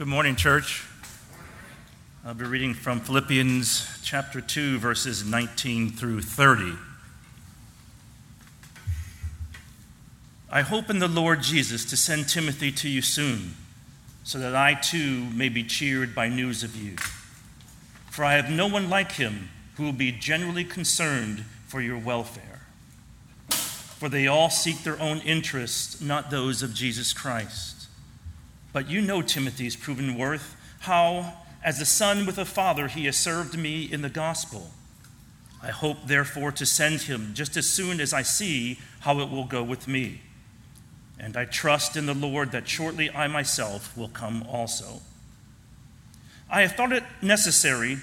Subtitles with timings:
[0.00, 0.86] Good morning, church.
[2.24, 6.72] I'll be reading from Philippians chapter 2, verses 19 through 30.
[10.50, 13.56] I hope in the Lord Jesus to send Timothy to you soon,
[14.24, 16.96] so that I too may be cheered by news of you.
[18.10, 22.62] For I have no one like him who will be generally concerned for your welfare.
[23.50, 27.79] For they all seek their own interests, not those of Jesus Christ.
[28.72, 33.16] But you know Timothy's proven worth, how, as a son with a father, he has
[33.16, 34.70] served me in the gospel.
[35.62, 39.44] I hope, therefore, to send him just as soon as I see how it will
[39.44, 40.22] go with me.
[41.18, 45.02] And I trust in the Lord that shortly I myself will come also.
[46.48, 47.98] I have thought it necessary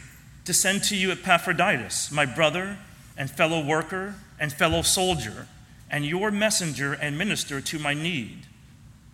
[0.46, 2.78] to send to you Epaphroditus, my brother
[3.18, 5.48] and fellow worker and fellow soldier,
[5.90, 8.46] and your messenger and minister to my need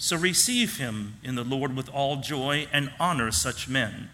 [0.00, 4.10] So receive him in the Lord with all joy and honor such men.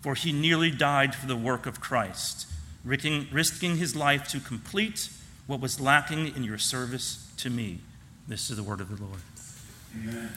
[0.00, 2.46] For he nearly died for the work of Christ,
[2.82, 5.10] risking his life to complete
[5.46, 7.80] what was lacking in your service to me.
[8.26, 9.20] This is the word of the Lord.
[9.94, 10.30] Amen.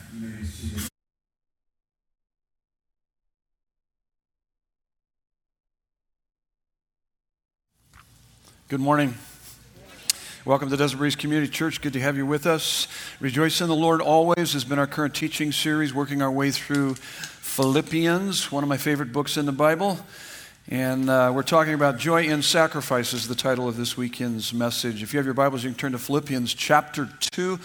[8.67, 9.15] Good morning.
[10.45, 11.79] Welcome to Desert Breeze Community Church.
[11.79, 12.89] Good to have you with us.
[13.21, 16.95] Rejoice in the Lord always has been our current teaching series, working our way through
[16.95, 19.99] Philippians, one of my favorite books in the Bible.
[20.67, 25.01] And uh, we're talking about joy in sacrifice, is the title of this weekend's message.
[25.01, 27.59] If you have your Bibles, you can turn to Philippians chapter 2,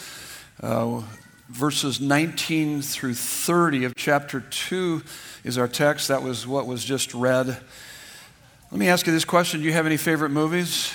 [0.63, 1.03] uh,
[1.49, 5.03] verses 19 through 30 of chapter 2
[5.43, 6.07] is our text.
[6.07, 7.49] That was what was just read.
[7.49, 10.95] Let me ask you this question Do you have any favorite movies?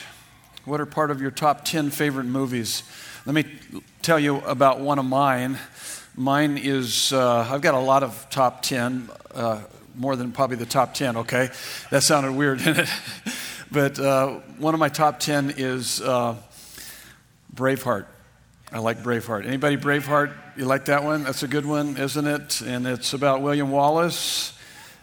[0.65, 2.83] What are part of your top 10 favorite movies?
[3.25, 3.43] Let me
[4.01, 5.57] tell you about one of mine.
[6.15, 9.61] Mine is, uh, I've got a lot of top 10, uh,
[9.93, 11.49] more than probably the top 10, okay?
[11.89, 12.89] That sounded weird, didn't it?
[13.71, 16.37] but uh, one of my top 10 is uh,
[17.53, 18.05] Braveheart.
[18.71, 19.45] I like Braveheart.
[19.45, 20.33] Anybody Braveheart?
[20.55, 21.25] You like that one?
[21.25, 22.61] That's a good one, isn't it?
[22.61, 24.52] And it's about William Wallace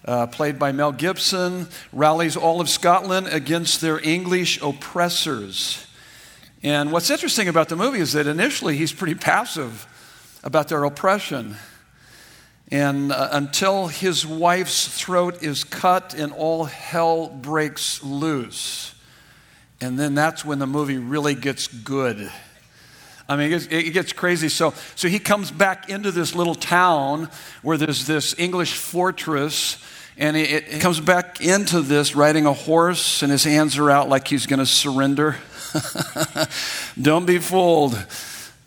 [0.05, 5.87] uh, played by Mel Gibson, rallies all of Scotland against their English oppressors.
[6.63, 9.87] And what's interesting about the movie is that initially he's pretty passive
[10.43, 11.57] about their oppression.
[12.71, 18.95] And uh, until his wife's throat is cut and all hell breaks loose.
[19.81, 22.31] And then that's when the movie really gets good.
[23.29, 24.49] I mean, it gets, it gets, crazy.
[24.49, 27.31] So, so he comes back into this little town
[27.63, 29.79] where there's this English fortress
[30.21, 34.29] and it, comes back into this riding a horse, and his hands are out like
[34.29, 35.37] he's going to surrender.
[37.01, 37.99] Don't be fooled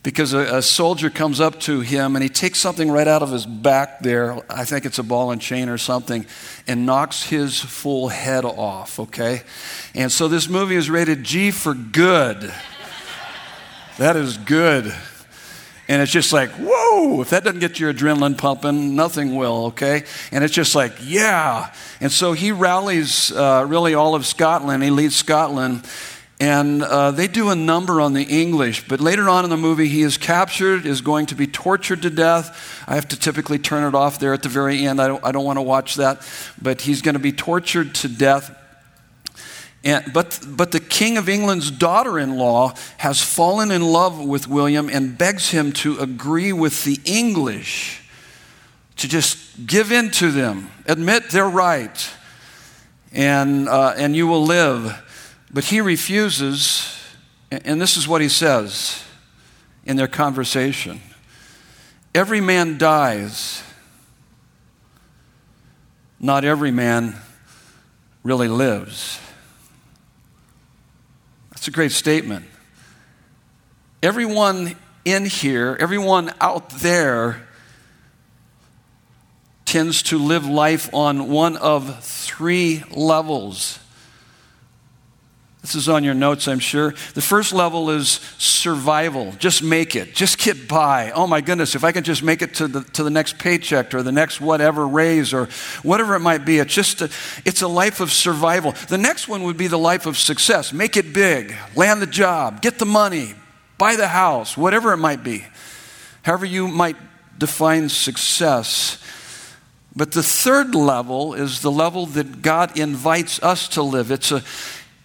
[0.02, 3.32] because a, a, soldier comes up to him and he takes something right out of
[3.32, 4.40] his back there.
[4.52, 6.26] I think it's a ball and chain or something,
[6.68, 9.44] and knocks his full head off, okay?
[9.94, 12.52] And so this movie is rated G for good.
[14.00, 14.92] that is good.
[15.94, 20.06] And it's just like, whoa, if that doesn't get your adrenaline pumping, nothing will, okay?
[20.32, 21.72] And it's just like, yeah.
[22.02, 24.82] And so he rallies uh, really all of Scotland.
[24.82, 25.88] He leads Scotland.
[26.40, 28.88] And uh, they do a number on the English.
[28.88, 32.10] But later on in the movie, he is captured, is going to be tortured to
[32.10, 32.84] death.
[32.88, 35.00] I have to typically turn it off there at the very end.
[35.00, 36.28] I don't, I don't want to watch that.
[36.60, 38.52] But he's going to be tortured to death
[39.84, 44.48] and, but, but the King of England's daughter in law has fallen in love with
[44.48, 48.02] William and begs him to agree with the English,
[48.98, 52.10] to just give in to them, admit they're right,
[53.12, 55.02] and, uh, and you will live.
[55.52, 56.98] But he refuses,
[57.52, 59.04] and this is what he says
[59.86, 61.02] in their conversation
[62.16, 63.64] Every man dies,
[66.20, 67.16] not every man
[68.24, 69.20] really lives.
[71.64, 72.46] It's a great statement.
[74.02, 74.76] Everyone
[75.06, 77.48] in here, everyone out there,
[79.64, 83.80] tends to live life on one of three levels.
[85.64, 86.94] This is on your notes, I'm sure.
[87.14, 89.32] The first level is survival.
[89.40, 90.14] Just make it.
[90.14, 91.12] Just get by.
[91.12, 93.94] Oh my goodness, if I can just make it to the, to the next paycheck
[93.94, 95.48] or the next whatever raise or
[95.82, 97.10] whatever it might be, it's just a,
[97.46, 98.74] it's a life of survival.
[98.90, 100.74] The next one would be the life of success.
[100.74, 101.56] Make it big.
[101.78, 102.62] Land the job.
[102.62, 103.34] Get the money.
[103.78, 104.58] Buy the house.
[104.58, 105.46] Whatever it might be.
[106.24, 106.98] However you might
[107.38, 109.02] define success.
[109.96, 114.12] But the third level is the level that God invites us to live.
[114.12, 114.44] It's a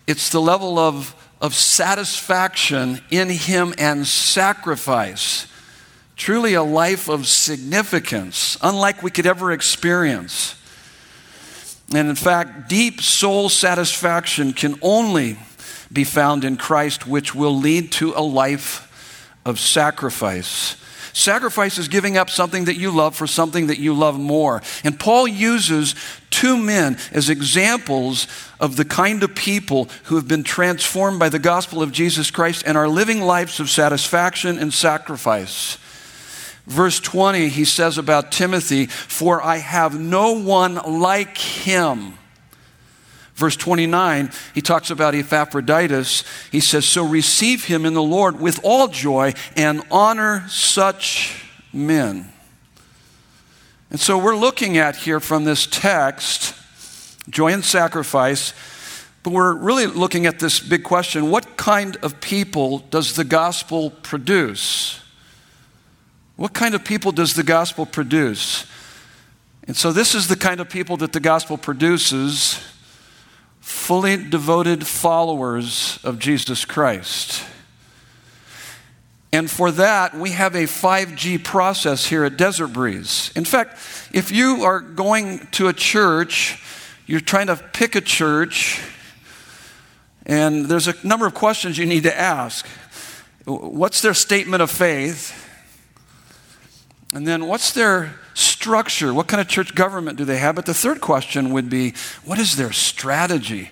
[0.09, 5.47] it's the level of, of satisfaction in Him and sacrifice.
[6.17, 10.55] Truly a life of significance, unlike we could ever experience.
[11.95, 15.39] And in fact, deep soul satisfaction can only
[15.93, 20.77] be found in Christ, which will lead to a life of sacrifice.
[21.13, 24.63] Sacrifice is giving up something that you love for something that you love more.
[24.85, 25.95] And Paul uses
[26.31, 28.27] two men as examples
[28.61, 32.63] of the kind of people who have been transformed by the gospel of Jesus Christ
[32.67, 35.79] and are living lives of satisfaction and sacrifice.
[36.67, 42.15] Verse 20, he says about Timothy, For I have no one like him
[43.39, 46.25] Verse 29, he talks about Epaphroditus.
[46.51, 52.33] He says, So receive him in the Lord with all joy and honor such men.
[53.93, 56.53] And so we're looking at here from this text
[57.31, 58.55] joy and sacrifice,
[59.23, 63.91] but we're really looking at this big question what kind of people does the gospel
[63.91, 65.01] produce?
[66.35, 68.67] What kind of people does the gospel produce?
[69.69, 72.61] And so this is the kind of people that the gospel produces
[73.89, 77.43] fully devoted followers of Jesus Christ.
[79.33, 83.33] And for that, we have a 5G process here at Desert Breeze.
[83.35, 83.79] In fact,
[84.13, 86.63] if you are going to a church,
[87.07, 88.79] you're trying to pick a church,
[90.27, 92.67] and there's a number of questions you need to ask.
[93.47, 95.33] What's their statement of faith?
[97.15, 98.17] And then what's their
[98.59, 99.15] structure?
[99.15, 100.57] What kind of church government do they have?
[100.57, 101.95] But the third question would be
[102.25, 103.71] what is their strategy?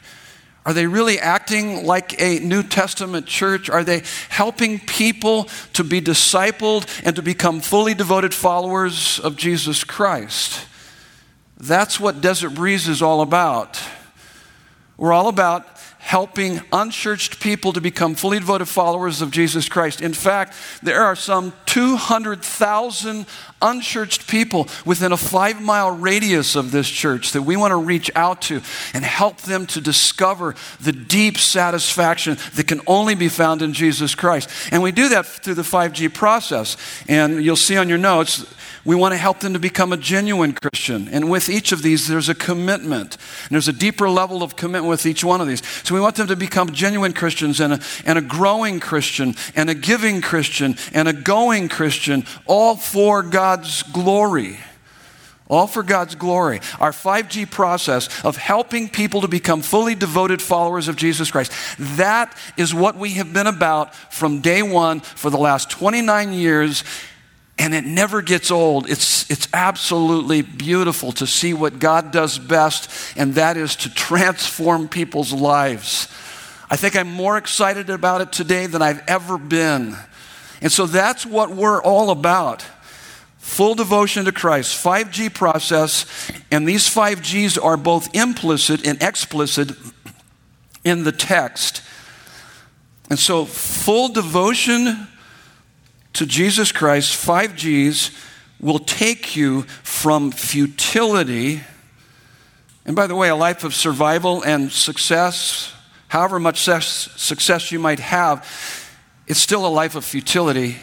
[0.64, 3.68] Are they really acting like a New Testament church?
[3.68, 9.82] Are they helping people to be discipled and to become fully devoted followers of Jesus
[9.82, 10.66] Christ?
[11.56, 13.80] That's what Desert Breeze is all about.
[14.96, 15.66] We're all about
[15.98, 20.00] helping unchurched people to become fully devoted followers of Jesus Christ.
[20.00, 23.26] In fact, there are some 200,000
[23.62, 28.10] unchurched people within a five mile radius of this church that we want to reach
[28.14, 28.60] out to
[28.92, 34.14] and help them to discover the deep satisfaction that can only be found in Jesus
[34.14, 34.50] Christ.
[34.70, 36.76] And we do that through the 5G process.
[37.08, 38.44] And you'll see on your notes,
[38.86, 41.08] we want to help them to become a genuine Christian.
[41.08, 43.16] And with each of these, there's a commitment.
[43.42, 45.66] And there's a deeper level of commitment with each one of these.
[45.82, 49.68] So we want them to become genuine Christians and a, and a growing Christian and
[49.68, 54.58] a giving Christian and a going Christian, all for God's glory.
[55.48, 56.60] All for God's glory.
[56.80, 61.52] Our 5G process of helping people to become fully devoted followers of Jesus Christ.
[61.96, 66.84] That is what we have been about from day one for the last 29 years
[67.58, 68.88] and it never gets old.
[68.88, 74.88] It's, it's absolutely beautiful to see what God does best, and that is to transform
[74.88, 76.08] people's lives.
[76.68, 79.96] I think I'm more excited about it today than I've ever been.
[80.60, 82.64] And so that's what we're all about.
[83.38, 86.04] Full devotion to Christ, 5G process,
[86.50, 89.70] and these 5Gs are both implicit and explicit
[90.84, 91.82] in the text.
[93.08, 95.06] And so, full devotion
[96.16, 98.10] to Jesus Christ, five G's,
[98.58, 101.60] will take you from futility.
[102.86, 105.74] And by the way, a life of survival and success,
[106.08, 108.48] however much success you might have,
[109.26, 110.76] it's still a life of futility.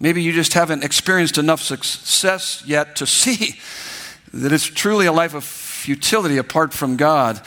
[0.00, 3.60] Maybe you just haven't experienced enough success yet to see
[4.32, 7.40] that it's truly a life of futility apart from God.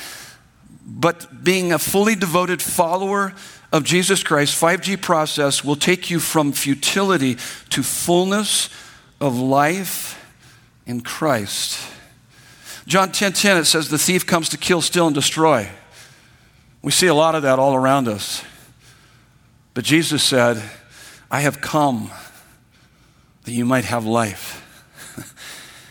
[0.85, 3.33] But being a fully devoted follower
[3.71, 7.35] of Jesus Christ, 5G process will take you from futility
[7.69, 8.69] to fullness
[9.21, 10.15] of life
[10.85, 11.79] in Christ.
[12.87, 15.69] John 10:10 10, 10, it says the thief comes to kill, steal and destroy.
[16.81, 18.43] We see a lot of that all around us.
[19.73, 20.61] But Jesus said,
[21.29, 22.09] I have come
[23.43, 24.65] that you might have life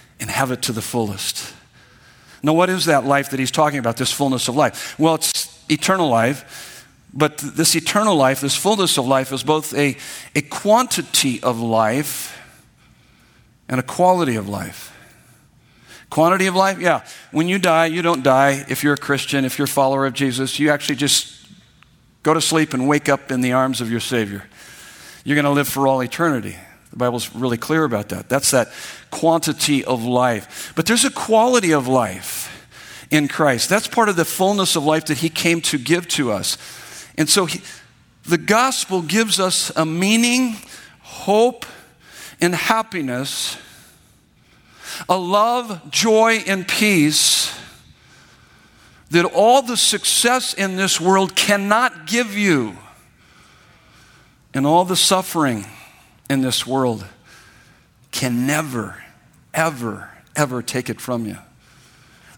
[0.20, 1.54] and have it to the fullest.
[2.42, 4.98] Now, what is that life that he's talking about, this fullness of life?
[4.98, 6.67] Well, it's eternal life
[7.12, 9.96] but this eternal life, this fullness of life, is both a,
[10.34, 12.38] a quantity of life
[13.68, 14.94] and a quality of life.
[16.10, 17.04] Quantity of life, yeah.
[17.32, 20.14] When you die, you don't die if you're a Christian, if you're a follower of
[20.14, 20.58] Jesus.
[20.58, 21.38] You actually just
[22.22, 24.44] Go to sleep and wake up in the arms of your Savior.
[25.24, 26.56] You're going to live for all eternity.
[26.90, 28.28] The Bible's really clear about that.
[28.28, 28.68] That's that
[29.10, 30.72] quantity of life.
[30.74, 32.68] But there's a quality of life
[33.10, 33.68] in Christ.
[33.68, 36.58] That's part of the fullness of life that He came to give to us.
[37.18, 37.60] And so he,
[38.24, 40.56] the gospel gives us a meaning,
[41.02, 41.66] hope,
[42.40, 43.58] and happiness,
[45.08, 47.52] a love, joy, and peace
[49.10, 52.76] that all the success in this world cannot give you,
[54.54, 55.66] and all the suffering
[56.30, 57.04] in this world
[58.12, 59.02] can never,
[59.52, 61.38] ever, ever take it from you.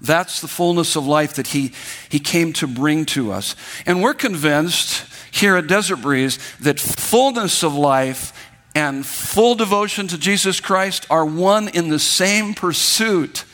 [0.01, 1.73] That's the fullness of life that he,
[2.09, 3.55] he came to bring to us.
[3.85, 8.33] And we're convinced here at Desert Breeze that fullness of life
[8.75, 13.45] and full devotion to Jesus Christ are one in the same pursuit.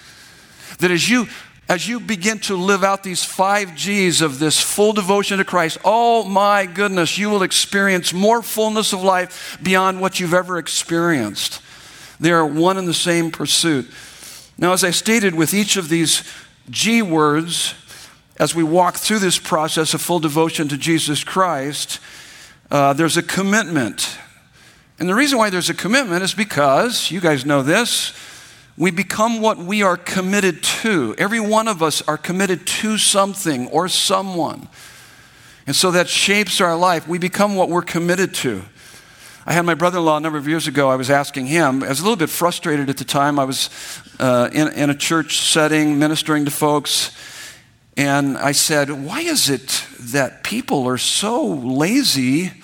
[0.78, 1.26] That as you
[1.68, 5.78] as you begin to live out these five G's of this full devotion to Christ,
[5.84, 11.60] oh my goodness, you will experience more fullness of life beyond what you've ever experienced.
[12.20, 13.90] They are one in the same pursuit.
[14.58, 16.22] Now, as I stated, with each of these
[16.70, 17.74] G words,
[18.38, 22.00] as we walk through this process of full devotion to Jesus Christ,
[22.70, 24.18] uh, there's a commitment.
[24.98, 28.12] And the reason why there's a commitment is because, you guys know this,
[28.78, 31.14] we become what we are committed to.
[31.16, 34.68] Every one of us are committed to something or someone.
[35.66, 37.08] And so that shapes our life.
[37.08, 38.62] We become what we're committed to.
[39.48, 40.90] I had my brother in law a number of years ago.
[40.90, 43.38] I was asking him, I was a little bit frustrated at the time.
[43.38, 43.70] I was
[44.18, 47.16] uh, in, in a church setting, ministering to folks.
[47.96, 52.54] And I said, Why is it that people are so lazy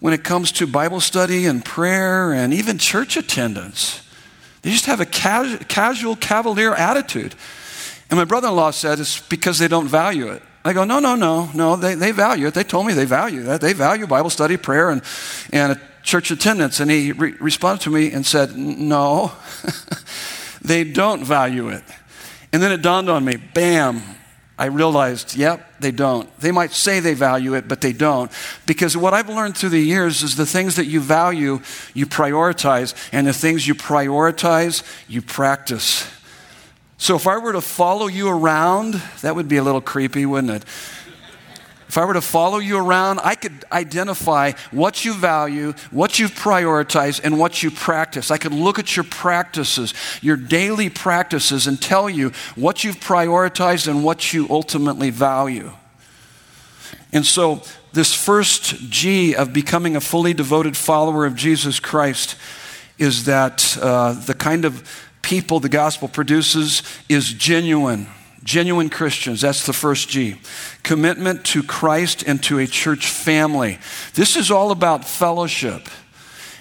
[0.00, 4.02] when it comes to Bible study and prayer and even church attendance?
[4.60, 7.34] They just have a casual, cavalier attitude.
[8.10, 10.42] And my brother in law said it's because they don't value it.
[10.68, 12.54] I go, no, no, no, no, they, they value it.
[12.54, 13.60] They told me they value that.
[13.60, 15.02] They value Bible study, prayer, and,
[15.52, 16.80] and church attendance.
[16.80, 19.32] And he re- responded to me and said, no,
[20.62, 21.84] they don't value it.
[22.52, 24.02] And then it dawned on me, bam,
[24.58, 26.36] I realized, yep, they don't.
[26.40, 28.30] They might say they value it, but they don't.
[28.66, 31.60] Because what I've learned through the years is the things that you value,
[31.94, 36.10] you prioritize, and the things you prioritize, you practice.
[36.98, 40.52] So if I were to follow you around, that would be a little creepy, wouldn't
[40.52, 40.64] it?
[41.88, 46.28] If I were to follow you around, I could identify what you value, what you
[46.28, 48.30] prioritize, and what you practice.
[48.30, 53.88] I could look at your practices, your daily practices, and tell you what you've prioritized
[53.88, 55.72] and what you ultimately value.
[57.10, 57.62] And so,
[57.92, 62.36] this first G of becoming a fully devoted follower of Jesus Christ
[62.98, 68.06] is that uh, the kind of people the gospel produces is genuine
[68.44, 70.36] Genuine Christians, that's the first G.
[70.82, 73.78] Commitment to Christ and to a church family.
[74.14, 75.88] This is all about fellowship,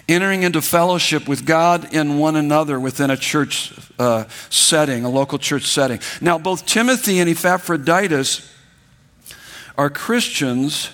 [0.10, 5.38] entering into fellowship with God and one another within a church uh, setting, a local
[5.38, 6.00] church setting.
[6.20, 8.54] Now, both Timothy and Epaphroditus
[9.78, 10.90] are Christians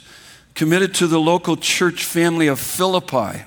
[0.53, 3.46] committed to the local church family of Philippi.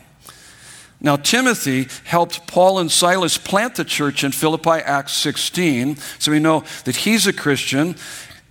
[1.00, 5.96] Now, Timothy helped Paul and Silas plant the church in Philippi, Acts 16.
[6.18, 7.96] So we know that he's a Christian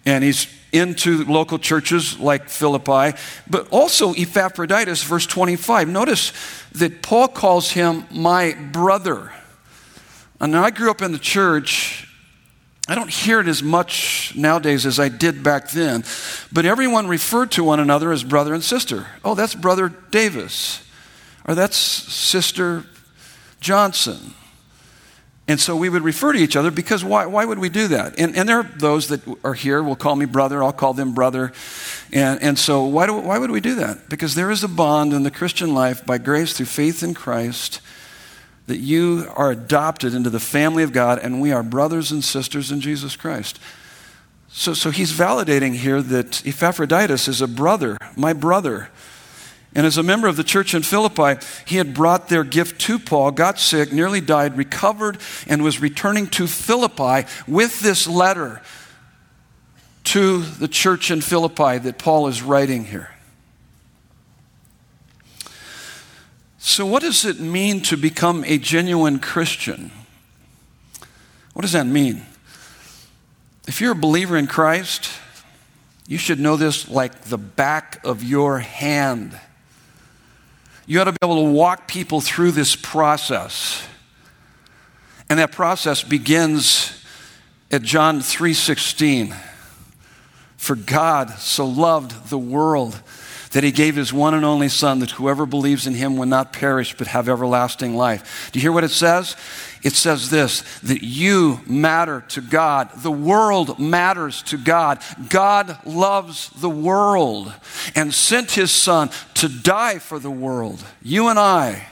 [0.06, 3.18] and he's into local churches like Philippi.
[3.50, 5.88] But also, Epaphroditus, verse 25.
[5.88, 6.34] Notice
[6.74, 9.32] that Paul calls him my brother.
[10.40, 12.08] And I grew up in the church.
[12.88, 16.04] I don't hear it as much nowadays as I did back then,
[16.52, 19.08] but everyone referred to one another as brother and sister.
[19.24, 20.85] Oh, that's Brother Davis
[21.48, 22.84] or that's Sister
[23.60, 24.34] Johnson.
[25.48, 28.18] And so we would refer to each other because why, why would we do that?
[28.18, 31.14] And, and there are those that are here will call me brother, I'll call them
[31.14, 31.54] brother.
[32.12, 34.10] And, and so why, do, why would we do that?
[34.10, 37.80] Because there is a bond in the Christian life by grace through faith in Christ
[38.66, 42.72] that you are adopted into the family of God and we are brothers and sisters
[42.72, 43.60] in Jesus Christ.
[44.48, 48.90] So, so he's validating here that Epaphroditus is a brother, my brother.
[49.76, 52.98] And as a member of the church in Philippi, he had brought their gift to
[52.98, 55.18] Paul, got sick, nearly died, recovered,
[55.48, 58.62] and was returning to Philippi with this letter
[60.06, 63.12] to the church in Philippi that Paul is writing here.
[66.58, 69.92] So, what does it mean to become a genuine Christian?
[71.54, 72.26] What does that mean?
[73.68, 75.10] If you're a believer in Christ,
[76.08, 79.40] you should know this like the back of your hand.
[80.88, 83.84] You ought to be able to walk people through this process.
[85.30, 87.04] And that process begins
[87.72, 89.36] at John 3:16.
[90.58, 93.02] For God so loved the world
[93.52, 96.52] that he gave his one and only Son, that whoever believes in him will not
[96.52, 98.50] perish but have everlasting life.
[98.52, 99.36] Do you hear what it says?
[99.86, 102.90] It says this that you matter to God.
[103.04, 105.00] The world matters to God.
[105.30, 107.54] God loves the world
[107.94, 110.84] and sent his Son to die for the world.
[111.04, 111.86] You and I.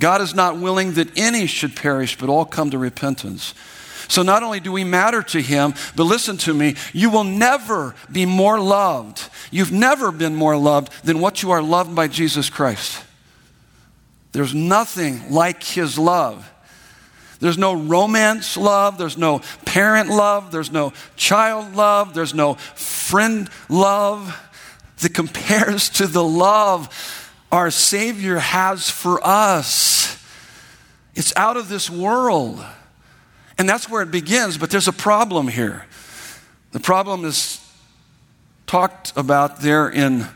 [0.00, 3.54] God is not willing that any should perish, but all come to repentance.
[4.08, 7.94] So not only do we matter to him, but listen to me, you will never
[8.10, 9.30] be more loved.
[9.52, 13.00] You've never been more loved than what you are loved by Jesus Christ.
[14.32, 16.48] There's nothing like his love.
[17.42, 23.50] There's no romance love, there's no parent love, there's no child love, there's no friend
[23.68, 24.40] love
[24.98, 26.88] that compares to the love
[27.50, 30.24] our Savior has for us.
[31.16, 32.64] It's out of this world.
[33.58, 35.84] And that's where it begins, but there's a problem here.
[36.70, 37.58] The problem is
[38.68, 40.28] talked about there in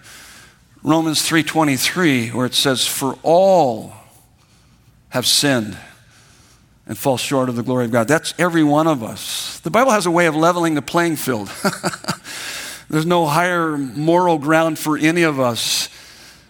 [0.82, 3.94] Romans 3:23 where it says for all
[5.10, 5.78] have sinned
[6.86, 8.06] and fall short of the glory of God.
[8.08, 9.58] That's every one of us.
[9.60, 11.50] The Bible has a way of leveling the playing field.
[12.88, 15.88] There's no higher moral ground for any of us.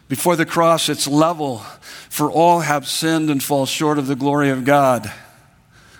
[0.08, 1.58] Before the cross, it's level.
[2.10, 5.10] For all have sinned and fall short of the glory of God.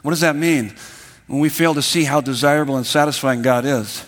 [0.02, 0.74] What does that mean?
[1.26, 4.04] When we fail to see how desirable and satisfying God is.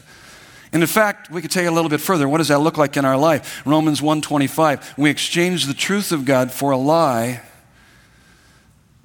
[0.73, 2.29] And in fact, we could take it a little bit further.
[2.29, 3.63] What does that look like in our life?
[3.65, 4.95] Romans 1:25.
[4.99, 7.41] We exchange the truth of God for a lie,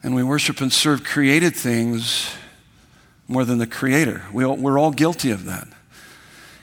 [0.03, 2.29] and we worship and serve created things
[3.27, 4.23] more than the creator.
[4.33, 5.67] We all, we're all guilty of that.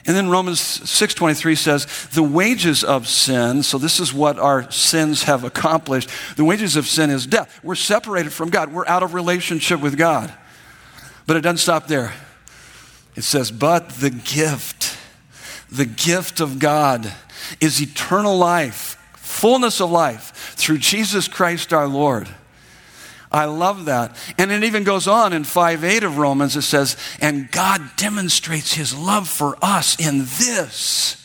[0.07, 5.25] And then Romans 6:23 says, "The wages of sin, so this is what our sins
[5.25, 6.09] have accomplished.
[6.37, 7.61] The wages of sin is death.
[7.63, 8.73] We're separated from God.
[8.73, 10.33] We're out of relationship with God."
[11.27, 12.13] But it doesn't stop there.
[13.15, 14.97] It says, "But the gift,
[15.71, 17.13] the gift of God
[17.61, 22.29] is eternal life, fullness of life through Jesus Christ our Lord."
[23.33, 24.17] I love that.
[24.39, 28.75] And it even goes on in 5 8 of Romans, it says, And God demonstrates
[28.75, 31.17] his love for us in this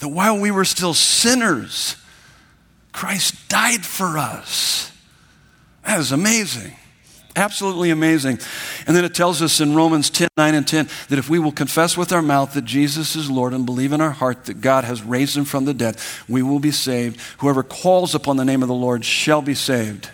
[0.00, 1.96] that while we were still sinners,
[2.92, 4.92] Christ died for us.
[5.84, 6.72] That is amazing.
[7.34, 8.38] Absolutely amazing.
[8.86, 11.52] And then it tells us in Romans 10 9 and 10 that if we will
[11.52, 14.84] confess with our mouth that Jesus is Lord and believe in our heart that God
[14.84, 17.20] has raised him from the dead, we will be saved.
[17.38, 20.08] Whoever calls upon the name of the Lord shall be saved.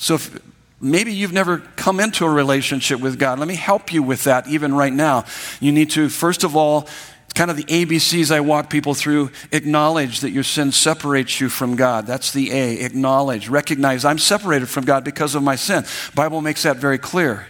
[0.00, 0.40] So if
[0.80, 4.48] maybe you've never come into a relationship with God, let me help you with that
[4.48, 5.26] even right now.
[5.60, 6.88] You need to, first of all,
[7.34, 9.30] kind of the ABCs I walk people through.
[9.52, 12.06] Acknowledge that your sin separates you from God.
[12.06, 12.80] That's the A.
[12.80, 13.50] Acknowledge.
[13.50, 15.84] Recognize I'm separated from God because of my sin.
[16.14, 17.46] Bible makes that very clear.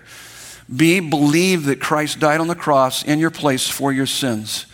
[0.75, 0.99] B.
[0.99, 4.67] Believe that Christ died on the cross in your place for your sins.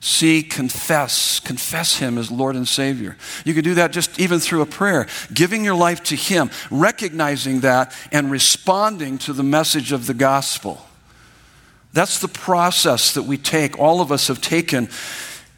[0.00, 3.16] See, confess, confess Him as Lord and Savior.
[3.44, 7.60] You can do that just even through a prayer, giving your life to Him, recognizing
[7.60, 10.86] that, and responding to the message of the gospel.
[11.92, 14.88] That's the process that we take, all of us have taken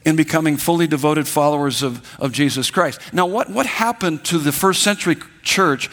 [0.05, 3.01] in becoming fully devoted followers of, of Jesus Christ.
[3.13, 5.89] Now, what, what happened to the first century church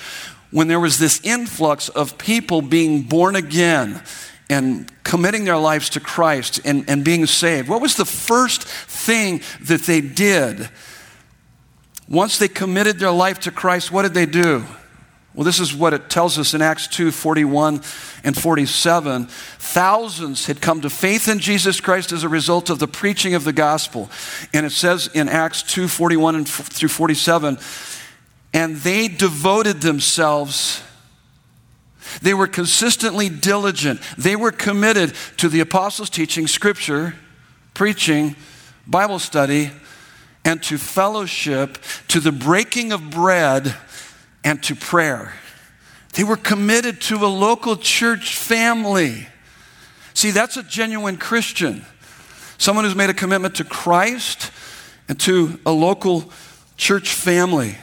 [0.51, 4.01] when there was this influx of people being born again
[4.49, 9.41] and committing their lives to Christ and, and being saved, what was the first thing
[9.61, 10.69] that they did?
[12.09, 14.63] Once they committed their life to Christ, what did they do?
[15.37, 17.81] Well, this is what it tells us in Acts 2 41
[18.23, 19.27] and 47.
[19.27, 23.43] Thousands had come to faith in Jesus Christ as a result of the preaching of
[23.43, 24.09] the gospel.
[24.51, 27.59] And it says in Acts 2 41 and through 47,
[28.51, 30.81] and they devoted themselves
[32.21, 34.01] they were consistently diligent.
[34.17, 37.15] They were committed to the apostles' teaching, scripture,
[37.73, 38.35] preaching,
[38.85, 39.71] Bible study,
[40.45, 43.75] and to fellowship, to the breaking of bread,
[44.43, 45.33] and to prayer.
[46.13, 49.27] They were committed to a local church family.
[50.13, 51.85] See, that's a genuine Christian.
[52.57, 54.51] Someone who's made a commitment to Christ
[55.07, 56.31] and to a local
[56.75, 57.77] church family.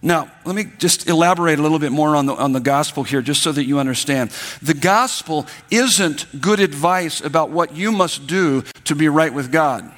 [0.00, 3.20] Now, let me just elaborate a little bit more on the, on the gospel here,
[3.20, 4.30] just so that you understand.
[4.62, 9.92] The gospel isn't good advice about what you must do to be right with God,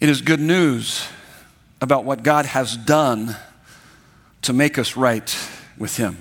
[0.00, 1.06] it is good news
[1.82, 3.36] about what God has done
[4.42, 5.36] to make us right
[5.78, 6.18] with Him.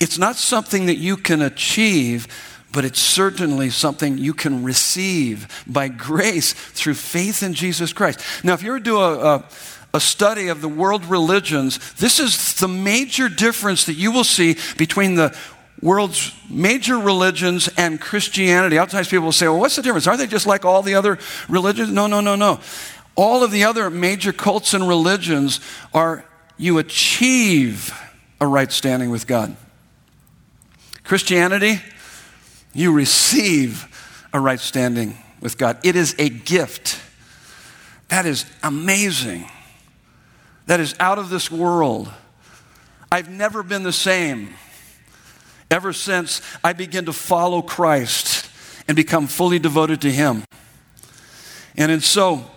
[0.00, 2.26] It's not something that you can achieve
[2.72, 8.20] but it's certainly something you can receive by grace through faith in Jesus Christ.
[8.44, 9.44] Now, if you were to do a, a,
[9.94, 14.56] a, study of the world religions, this is the major difference that you will see
[14.76, 15.36] between the
[15.80, 18.76] world's major religions and Christianity.
[18.76, 20.06] Sometimes people will say, well, what's the difference?
[20.06, 21.90] Aren't they just like all the other religions?
[21.90, 22.60] No, no, no, no.
[23.14, 25.60] All of the other major cults and religions
[25.94, 26.24] are
[26.56, 27.92] you achieve
[28.40, 29.56] a right standing with God.
[31.04, 31.80] Christianity,
[32.78, 35.78] you receive a right standing with God.
[35.82, 37.00] It is a gift.
[38.08, 39.48] That is amazing.
[40.66, 42.10] That is out of this world.
[43.10, 44.54] I've never been the same
[45.70, 48.48] ever since I began to follow Christ
[48.86, 50.44] and become fully devoted to Him.
[51.76, 52.50] And, and so,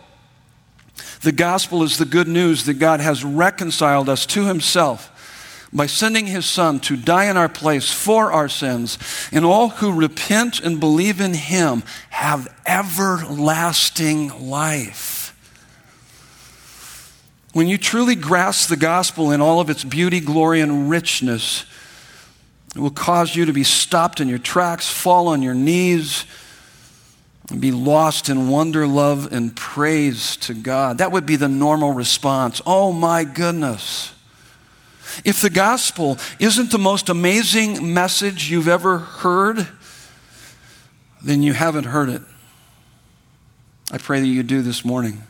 [1.21, 5.10] the gospel is the good news that God has reconciled us to Himself
[5.73, 8.97] by sending His Son to die in our place for our sins.
[9.31, 15.19] And all who repent and believe in Him have everlasting life.
[17.53, 21.65] When you truly grasp the gospel in all of its beauty, glory, and richness,
[22.75, 26.25] it will cause you to be stopped in your tracks, fall on your knees,
[27.49, 30.99] and be lost in wonder, love, and praise to God.
[30.99, 32.61] That would be the normal response.
[32.65, 34.13] Oh my goodness.
[35.23, 39.67] If the gospel isn't the most amazing message you've ever heard,
[41.23, 42.21] then you haven't heard it.
[43.91, 45.23] I pray that you do this morning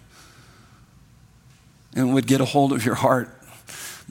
[1.95, 3.29] and would get a hold of your heart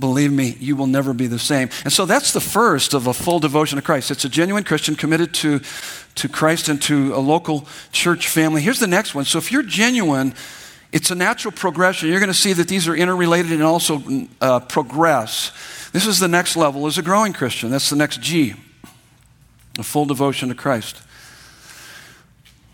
[0.00, 1.68] believe me, you will never be the same.
[1.85, 4.11] And so that's the first of a full devotion to Christ.
[4.11, 5.61] It's a genuine Christian committed to,
[6.16, 8.62] to Christ and to a local church family.
[8.62, 9.26] Here's the next one.
[9.26, 10.35] So if you're genuine,
[10.92, 12.09] it's a natural progression.
[12.09, 14.03] You're going to see that these are interrelated and also
[14.40, 15.53] uh, progress.
[15.92, 17.70] This is the next level as a growing Christian.
[17.70, 18.55] That's the next G,
[19.79, 21.00] a full devotion to Christ.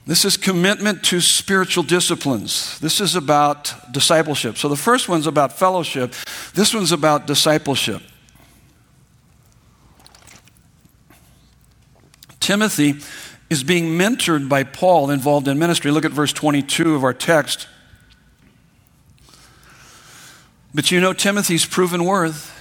[0.06, 2.78] This is commitment to spiritual disciplines.
[2.78, 4.56] This is about discipleship.
[4.56, 6.14] So the first one's about fellowship,
[6.54, 8.02] this one's about discipleship.
[12.38, 13.00] Timothy
[13.50, 15.90] is being mentored by Paul involved in ministry.
[15.90, 17.66] Look at verse 22 of our text.
[20.76, 22.52] But you know Timothy's proven worth.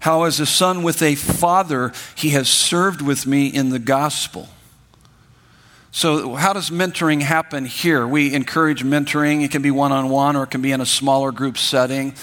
[0.00, 4.48] How, as a son with a father, he has served with me in the gospel.
[5.92, 8.06] So, how does mentoring happen here?
[8.06, 9.44] We encourage mentoring.
[9.44, 12.14] It can be one on one or it can be in a smaller group setting.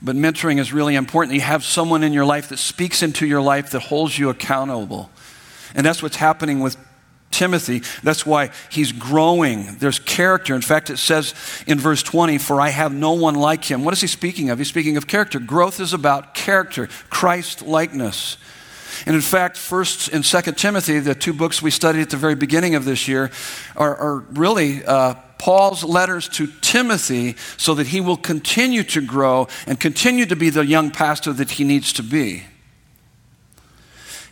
[0.00, 1.34] But mentoring is really important.
[1.34, 5.10] You have someone in your life that speaks into your life that holds you accountable.
[5.74, 6.76] And that's what's happening with
[7.38, 7.82] Timothy.
[8.02, 9.76] That's why he's growing.
[9.76, 10.56] There's character.
[10.56, 11.34] In fact, it says
[11.68, 13.84] in verse 20, For I have no one like him.
[13.84, 14.58] What is he speaking of?
[14.58, 15.38] He's speaking of character.
[15.38, 18.38] Growth is about character, Christ likeness.
[19.06, 22.34] And in fact, First and Second Timothy, the two books we studied at the very
[22.34, 23.30] beginning of this year,
[23.76, 29.46] are, are really uh, Paul's letters to Timothy so that he will continue to grow
[29.68, 32.42] and continue to be the young pastor that he needs to be.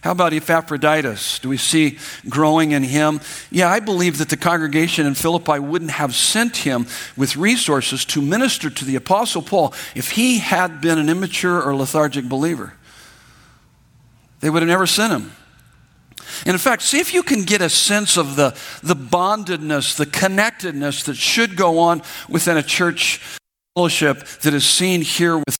[0.02, 1.40] How about Epaphroditus?
[1.40, 3.20] Do we see growing in him?
[3.50, 8.22] Yeah, I believe that the congregation in Philippi wouldn't have sent him with resources to
[8.22, 12.74] minister to the Apostle Paul if he had been an immature or lethargic believer.
[14.40, 15.32] They would have never sent him.
[16.44, 20.06] And in fact, see if you can get a sense of the, the bondedness, the
[20.06, 23.20] connectedness that should go on within a church
[23.74, 25.56] fellowship that is seen here with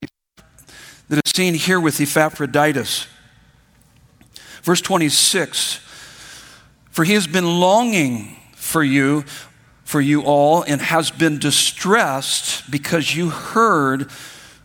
[1.09, 3.07] that is seen here with Epaphroditus.
[4.67, 5.79] Verse 26
[6.91, 9.23] For he has been longing for you,
[9.85, 14.11] for you all, and has been distressed because you heard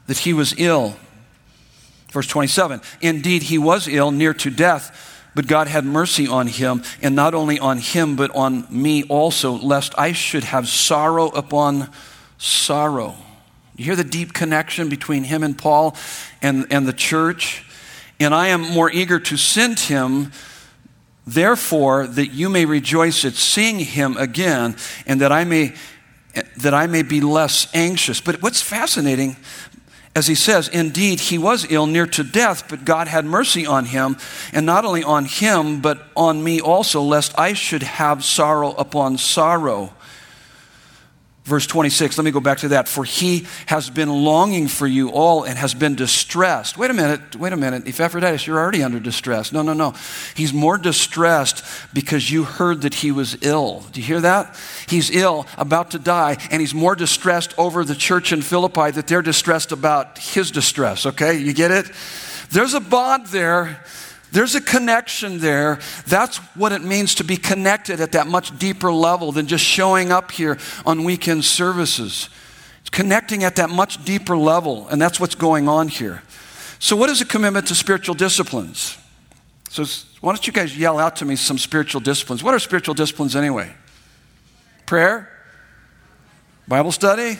[0.07, 0.95] that he was ill.
[2.09, 6.81] Verse 27 Indeed, he was ill, near to death, but God had mercy on him,
[7.03, 11.91] and not only on him, but on me also, lest I should have sorrow upon
[12.39, 13.17] sorrow.
[13.77, 15.95] You hear the deep connection between him and Paul
[16.41, 17.65] and, and the church?
[18.21, 20.31] And I am more eager to send him,
[21.25, 25.73] therefore, that you may rejoice at seeing him again, and that I may
[26.55, 28.21] that I may be less anxious.
[28.21, 29.35] But what's fascinating
[30.13, 33.85] as he says, indeed, he was ill, near to death, but God had mercy on
[33.85, 34.17] him,
[34.51, 39.17] and not only on him, but on me also, lest I should have sorrow upon
[39.17, 39.93] sorrow.
[41.43, 42.87] Verse 26, let me go back to that.
[42.87, 46.77] For he has been longing for you all and has been distressed.
[46.77, 47.87] Wait a minute, wait a minute.
[47.87, 49.51] Epaphroditus, you're already under distress.
[49.51, 49.95] No, no, no.
[50.35, 53.79] He's more distressed because you heard that he was ill.
[53.91, 54.55] Do you hear that?
[54.87, 59.07] He's ill, about to die, and he's more distressed over the church in Philippi that
[59.07, 61.39] they're distressed about his distress, okay?
[61.39, 61.89] You get it?
[62.51, 63.83] There's a bond there
[64.31, 65.79] there's a connection there.
[66.07, 70.11] That's what it means to be connected at that much deeper level than just showing
[70.11, 72.29] up here on weekend services.
[72.79, 76.23] It's connecting at that much deeper level, and that's what's going on here.
[76.79, 78.97] So, what is a commitment to spiritual disciplines?
[79.69, 79.85] So,
[80.21, 82.43] why don't you guys yell out to me some spiritual disciplines?
[82.43, 83.73] What are spiritual disciplines anyway?
[84.85, 85.29] Prayer?
[86.67, 87.37] Bible study?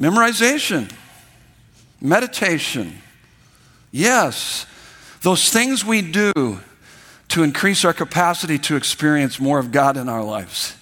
[0.00, 0.90] Memorization.
[2.00, 3.02] Meditation.
[3.96, 4.66] Yes.
[5.22, 6.60] Those things we do
[7.28, 10.76] to increase our capacity to experience more of God in our lives.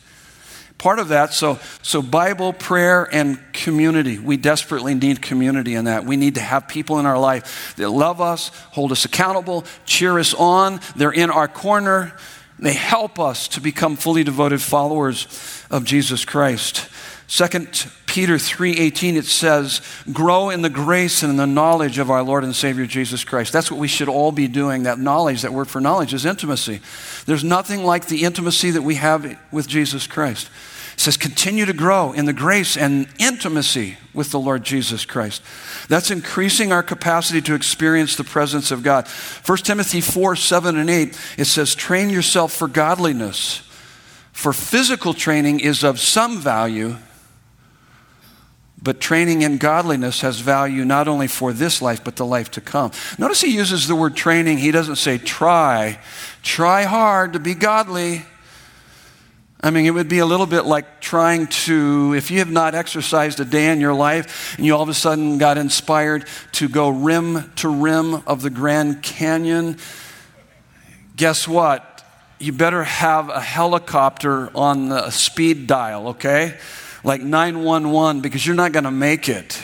[0.79, 4.19] Part of that, so, so Bible, prayer, and community.
[4.19, 6.05] We desperately need community in that.
[6.05, 10.19] We need to have people in our life that love us, hold us accountable, cheer
[10.19, 10.81] us on.
[10.97, 12.17] They're in our corner.
[12.59, 15.29] They help us to become fully devoted followers
[15.71, 16.89] of Jesus Christ.
[17.29, 17.47] 2
[18.15, 19.81] Peter 3:18 it says,
[20.13, 23.53] "Grow in the grace and in the knowledge of our Lord and Savior Jesus Christ."
[23.53, 24.85] That's what we should all be doing.
[24.85, 26.81] That knowledge, that word for knowledge is intimacy.
[27.27, 30.47] There's nothing like the intimacy that we have with Jesus Christ.
[30.95, 35.43] It says, "Continue to grow in the grace and intimacy with the Lord Jesus Christ."
[35.89, 39.09] That's increasing our capacity to experience the presence of God.
[39.43, 43.63] 1 Timothy 4, 7, and 8, it says, "Train yourself for godliness."
[44.33, 46.99] For physical training is of some value,
[48.85, 52.61] but training in godliness has value not only for this life, but the life to
[52.61, 52.93] come.
[53.19, 54.59] Notice he uses the word training.
[54.59, 55.99] He doesn't say try.
[56.43, 58.23] Try hard to be godly.
[59.63, 62.75] I mean, it would be a little bit like trying to, if you have not
[62.75, 66.69] exercised a day in your life and you all of a sudden got inspired to
[66.69, 69.79] go rim to rim of the Grand Canyon,
[71.17, 72.05] guess what?
[72.39, 76.59] You better have a helicopter on the speed dial, okay?
[77.05, 79.61] Like 911 because you're not going to make it.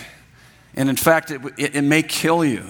[0.75, 2.65] And in fact, it, it, it, may kill you.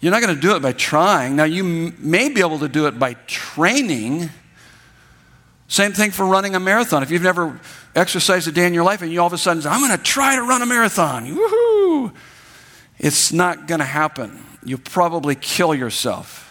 [0.00, 1.34] You're not going to do it by trying.
[1.34, 4.30] Now, you m- may be able to do it by training.
[5.66, 7.02] Same thing for running a marathon.
[7.02, 7.58] If you've never
[7.96, 9.96] exercised a day in your life and you all of a sudden say, I'm going
[9.96, 12.12] to try to run a marathon, woohoo!
[12.98, 14.44] It's not going to happen.
[14.64, 16.44] You'll probably kill yourself.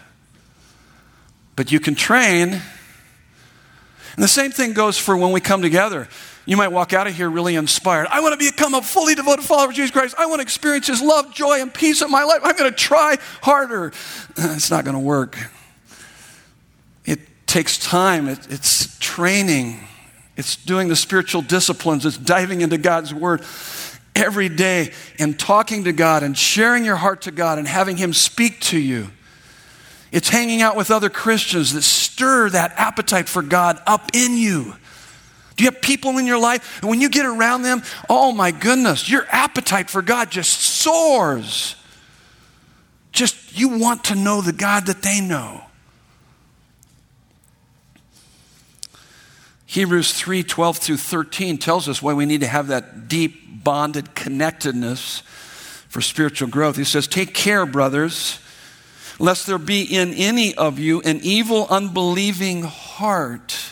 [1.56, 2.50] But you can train.
[2.54, 6.08] And the same thing goes for when we come together.
[6.48, 8.08] You might walk out of here really inspired.
[8.08, 10.16] I want to become a fully devoted follower of Jesus Christ.
[10.18, 12.40] I want to experience His love, joy, and peace in my life.
[12.42, 13.92] I'm going to try harder.
[14.38, 15.38] It's not going to work.
[17.04, 19.82] It takes time, it, it's training,
[20.38, 23.44] it's doing the spiritual disciplines, it's diving into God's Word
[24.16, 28.14] every day and talking to God and sharing your heart to God and having Him
[28.14, 29.10] speak to you.
[30.14, 34.76] It's hanging out with other Christians that stir that appetite for God up in you.
[35.58, 36.82] Do you have people in your life?
[36.82, 41.76] And when you get around them, oh my goodness, your appetite for God just soars.
[43.12, 45.64] Just you want to know the God that they know.
[49.66, 54.14] Hebrews 3 12 through 13 tells us why we need to have that deep, bonded
[54.14, 55.24] connectedness
[55.90, 56.78] for spiritual growth.
[56.78, 58.40] He says, Take care, brothers,
[59.18, 63.72] lest there be in any of you an evil, unbelieving heart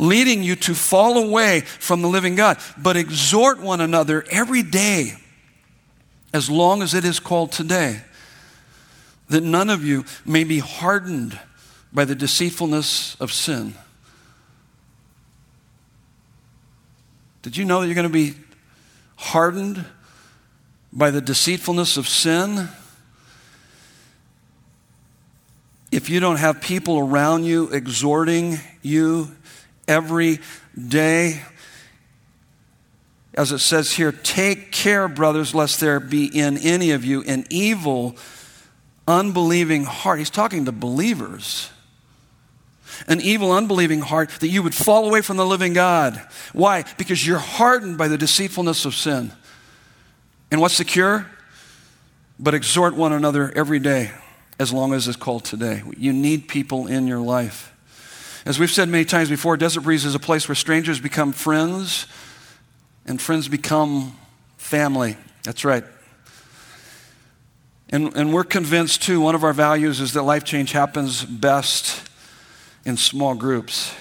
[0.00, 2.58] leading you to fall away from the living God.
[2.76, 5.12] But exhort one another every day,
[6.32, 8.00] as long as it is called today,
[9.28, 11.38] that none of you may be hardened
[11.92, 13.74] by the deceitfulness of sin.
[17.42, 18.34] Did you know that you're going to be
[19.16, 19.84] hardened
[20.92, 22.68] by the deceitfulness of sin?
[25.92, 29.34] If you don't have people around you exhorting you
[29.90, 30.38] every
[30.88, 31.42] day.
[33.34, 37.44] As it says here, take care, brothers, lest there be in any of you an
[37.50, 38.16] evil,
[39.06, 40.18] unbelieving heart.
[40.18, 41.70] He's talking to believers.
[43.08, 46.20] An evil, unbelieving heart that you would fall away from the living God.
[46.52, 46.84] Why?
[46.98, 49.32] Because you're hardened by the deceitfulness of sin.
[50.50, 51.26] And what's the cure?
[52.38, 54.10] But exhort one another every day,
[54.58, 55.82] as long as it's called today.
[55.96, 57.74] You need people in your life.
[58.46, 62.06] As we've said many times before, Desert Breeze is a place where strangers become friends
[63.04, 64.16] and friends become
[64.56, 65.16] family.
[65.42, 65.84] That's right.
[67.90, 72.08] And, and we're convinced, too, one of our values is that life change happens best
[72.84, 73.92] in small groups.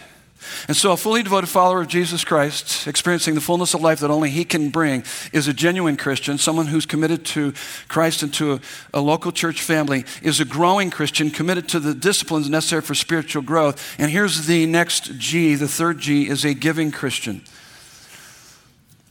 [0.68, 4.12] And so, a fully devoted follower of Jesus Christ, experiencing the fullness of life that
[4.12, 7.54] only He can bring, is a genuine Christian, someone who's committed to
[7.88, 8.60] Christ and to a,
[8.96, 13.42] a, local church family, is a growing Christian, committed to the disciplines necessary for spiritual
[13.42, 13.96] growth.
[14.00, 17.42] And here's the next G the third G is a giving Christian.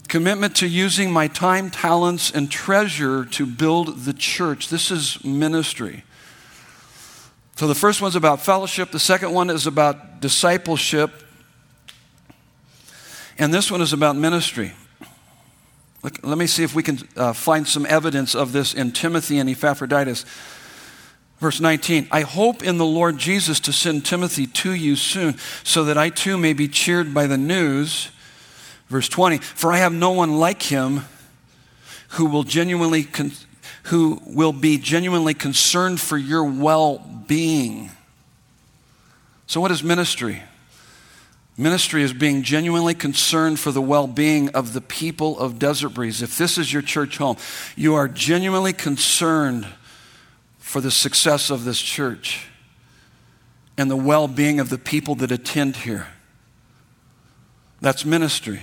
[0.08, 4.70] Commitment to using my time, talents, and treasure to build the church.
[4.70, 6.02] This is ministry.
[7.56, 11.10] So the first one's about fellowship, the second one is about discipleship,
[13.38, 14.72] and this one is about ministry.
[16.02, 19.38] Look, let me see if we can uh, find some evidence of this in Timothy
[19.38, 20.24] and Epaphroditus.
[21.40, 25.84] Verse 19, I hope in the Lord Jesus to send Timothy to you soon, so
[25.84, 28.10] that I too may be cheered by the news.
[28.88, 31.02] Verse 20, for I have no one like him
[32.10, 33.32] who will genuinely con-
[33.84, 37.90] who will be genuinely concerned for your well-being.
[39.46, 40.42] So what is ministry?
[41.60, 46.22] Ministry is being genuinely concerned for the well being of the people of Desert Breeze.
[46.22, 47.36] If this is your church home,
[47.74, 49.66] you are genuinely concerned
[50.58, 52.46] for the success of this church
[53.76, 56.06] and the well being of the people that attend here.
[57.80, 58.60] That's ministry.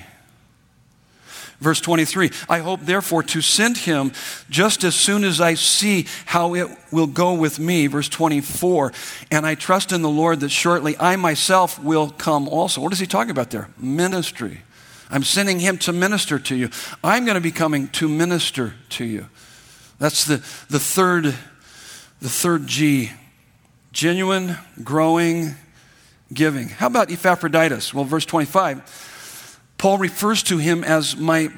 [1.60, 4.12] Verse 23 I hope, therefore, to send him
[4.50, 7.88] just as soon as I see how it will go with me.
[7.88, 8.92] Verse 24
[9.32, 12.82] And I trust in the Lord that shortly I myself will come also.
[12.82, 13.70] What is he talking about there?
[13.78, 14.62] Ministry.
[15.10, 16.70] I'm sending him to minister to you.
[17.04, 19.28] I'm going to be coming to minister to you.
[20.00, 20.38] That's the,
[20.70, 21.36] the third
[22.22, 23.12] the third G
[23.92, 25.56] genuine, growing,
[26.34, 26.68] giving.
[26.68, 27.94] How about Epaphroditus?
[27.94, 29.12] Well, verse 25
[29.78, 31.50] Paul refers to him as my,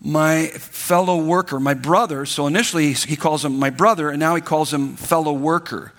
[0.00, 2.26] my fellow worker, my brother.
[2.26, 5.92] So initially he calls him my brother, and now he calls him fellow worker.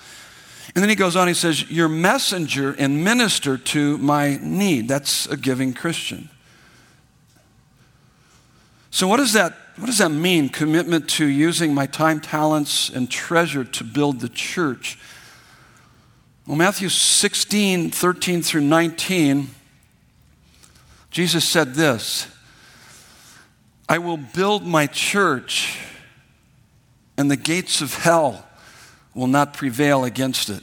[0.73, 4.87] And then he goes on, he says, Your messenger and minister to my need.
[4.87, 6.29] That's a giving Christian.
[8.91, 10.49] So, what does that, what does that mean?
[10.49, 14.97] Commitment to using my time, talents, and treasure to build the church.
[16.45, 19.49] Well, Matthew 16, 13 through 19
[21.15, 22.27] Jesus said this
[23.87, 25.79] I will build my church,
[27.15, 28.45] and the gates of hell
[29.13, 30.61] will not prevail against it.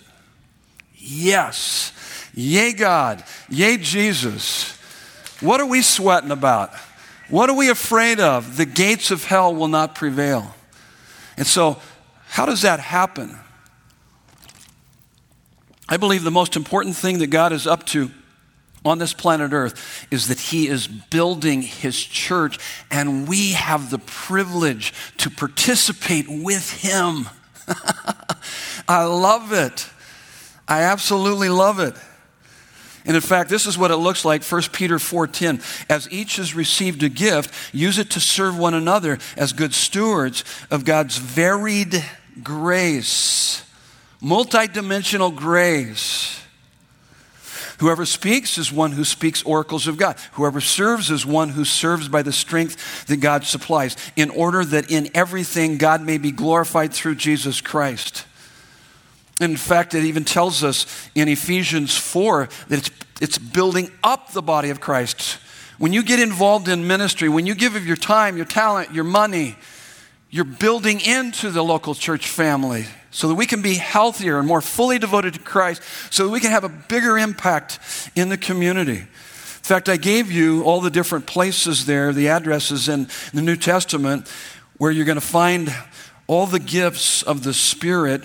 [0.95, 1.91] Yes.
[2.35, 3.25] Yea, God.
[3.49, 4.77] Yea, Jesus.
[5.41, 6.75] What are we sweating about?
[7.31, 8.59] What are we afraid of?
[8.59, 10.55] The gates of hell will not prevail.
[11.38, 11.81] And so,
[12.27, 13.38] how does that happen?
[15.88, 18.11] I believe the most important thing that God is up to
[18.85, 22.59] on this planet Earth is that He is building His church,
[22.90, 27.29] and we have the privilege to participate with Him.
[28.88, 29.88] I love it.
[30.66, 31.95] I absolutely love it.
[33.05, 35.61] And in fact, this is what it looks like 1 Peter 4:10.
[35.90, 40.45] As each has received a gift, use it to serve one another as good stewards
[40.71, 42.05] of God's varied
[42.42, 43.64] grace.
[44.23, 46.41] Multidimensional grace.
[47.83, 50.16] Whoever speaks is one who speaks oracles of God.
[50.35, 54.92] Whoever serves is one who serves by the strength that God supplies, in order that
[54.92, 58.25] in everything God may be glorified through Jesus Christ.
[59.40, 62.90] In fact, it even tells us in Ephesians 4 that it's,
[63.21, 65.38] it's building up the body of Christ.
[65.79, 69.03] When you get involved in ministry, when you give of your time, your talent, your
[69.03, 69.57] money,
[70.33, 74.62] you're building into the local church family so that we can be healthier and more
[74.62, 77.79] fully devoted to Christ, so that we can have a bigger impact
[78.16, 78.97] in the community.
[78.97, 79.07] In
[79.64, 84.27] fact, I gave you all the different places there, the addresses in the New Testament,
[84.79, 85.73] where you're going to find
[86.27, 88.23] all the gifts of the Spirit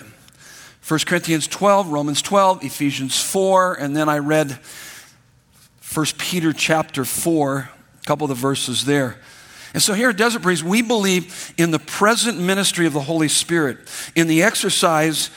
[0.88, 4.58] 1 Corinthians 12, Romans 12, Ephesians 4, and then I read
[5.92, 7.68] 1 Peter chapter 4,
[8.00, 9.18] a couple of the verses there.
[9.78, 13.28] And so here at Desert Breeze, we believe in the present ministry of the Holy
[13.28, 13.78] Spirit,
[14.16, 15.30] in the exercise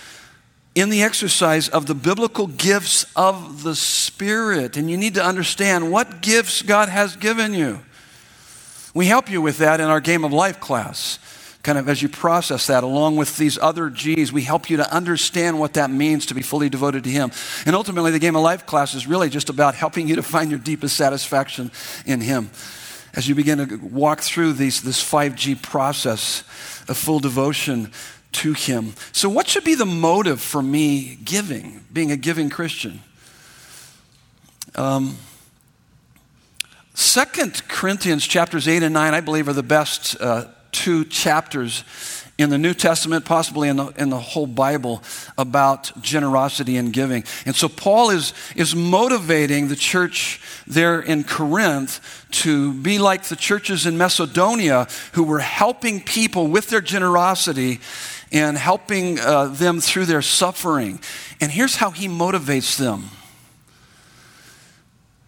[0.73, 4.77] in the exercise of the biblical gifts of the Spirit.
[4.77, 7.81] And you need to understand what gifts God has given you.
[8.95, 11.19] We help you with that in our Game of Life class.
[11.61, 14.91] Kind of as you process that, along with these other G's, we help you to
[14.91, 17.29] understand what that means to be fully devoted to Him.
[17.67, 20.49] And ultimately, the Game of Life class is really just about helping you to find
[20.49, 21.69] your deepest satisfaction
[22.07, 22.49] in Him
[23.15, 26.41] as you begin to walk through these, this 5G process
[26.87, 27.91] of full devotion
[28.33, 28.93] to Him.
[29.11, 33.01] So, what should be the motive for me giving, being a giving Christian?
[34.75, 35.17] Um,
[36.95, 37.23] 2
[37.67, 41.83] Corinthians chapters 8 and 9, I believe, are the best uh, two chapters
[42.41, 45.01] in the New Testament, possibly in the, in the whole Bible,
[45.37, 47.23] about generosity and giving.
[47.45, 53.35] And so Paul is, is motivating the church there in Corinth to be like the
[53.35, 57.79] churches in Macedonia who were helping people with their generosity
[58.31, 60.99] and helping uh, them through their suffering.
[61.39, 63.09] And here's how he motivates them.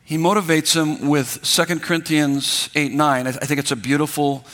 [0.05, 3.27] He motivates them with 2 Corinthians 8 9.
[3.27, 4.45] I think it's a beautiful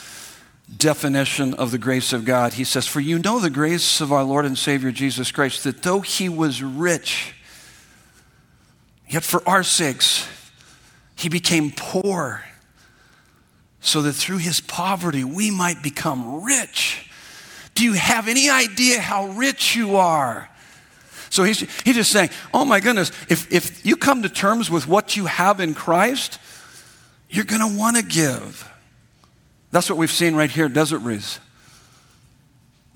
[0.78, 2.54] definition of the grace of God.
[2.54, 5.84] He says, For you know the grace of our Lord and Savior Jesus Christ, that
[5.84, 7.34] though he was rich,
[9.08, 10.28] yet for our sakes
[11.16, 12.44] he became poor,
[13.82, 17.10] so that through his poverty we might become rich.
[17.76, 20.50] Do you have any idea how rich you are?
[21.30, 24.88] So he's, he's just saying, oh my goodness, if, if you come to terms with
[24.88, 26.40] what you have in Christ,
[27.30, 28.69] you're going to want to give.
[29.72, 31.40] That's what we've seen right here at Desert Breeze.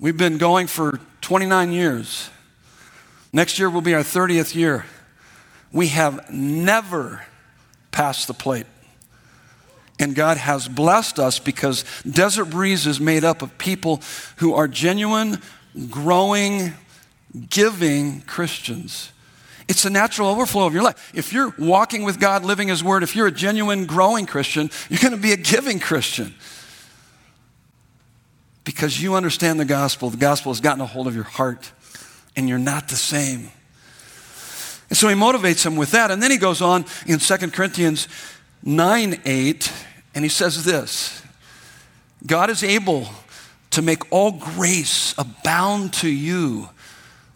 [0.00, 2.30] We've been going for 29 years.
[3.32, 4.84] Next year will be our 30th year.
[5.72, 7.24] We have never
[7.90, 8.66] passed the plate.
[9.98, 14.02] And God has blessed us because Desert Breeze is made up of people
[14.36, 15.40] who are genuine,
[15.88, 16.74] growing,
[17.48, 19.12] giving Christians.
[19.68, 21.12] It's a natural overflow of your life.
[21.14, 25.00] If you're walking with God, living His Word, if you're a genuine, growing Christian, you're
[25.00, 26.34] going to be a giving Christian.
[28.64, 30.10] Because you understand the gospel.
[30.10, 31.70] The gospel has gotten a hold of your heart,
[32.34, 33.50] and you're not the same.
[34.88, 36.10] And so he motivates him with that.
[36.10, 38.08] And then he goes on in 2 Corinthians
[38.62, 39.72] 9 8,
[40.14, 41.22] and he says this
[42.26, 43.08] God is able
[43.70, 46.68] to make all grace abound to you,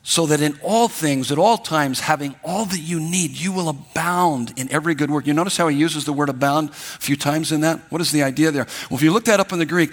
[0.02, 3.68] so that in all things, at all times, having all that you need, you will
[3.68, 5.26] abound in every good work.
[5.26, 7.80] You notice how he uses the word abound a few times in that?
[7.90, 8.66] What is the idea there?
[8.88, 9.92] Well, if you look that up in the Greek,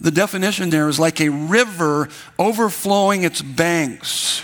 [0.00, 4.42] the definition there is like a river overflowing its banks.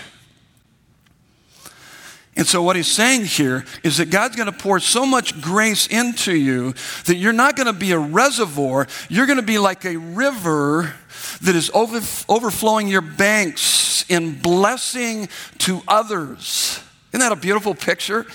[2.35, 5.87] And so, what he's saying here is that God's going to pour so much grace
[5.87, 8.87] into you that you're not going to be a reservoir.
[9.09, 10.93] You're going to be like a river
[11.41, 11.99] that is over,
[12.29, 15.29] overflowing your banks in blessing
[15.59, 16.79] to others.
[17.11, 18.27] Isn't that a beautiful picture?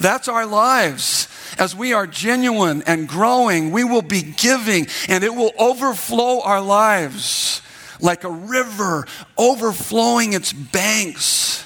[0.00, 1.28] That's our lives.
[1.58, 6.60] As we are genuine and growing, we will be giving and it will overflow our
[6.60, 7.62] lives
[8.00, 9.06] like a river
[9.36, 11.64] overflowing its banks.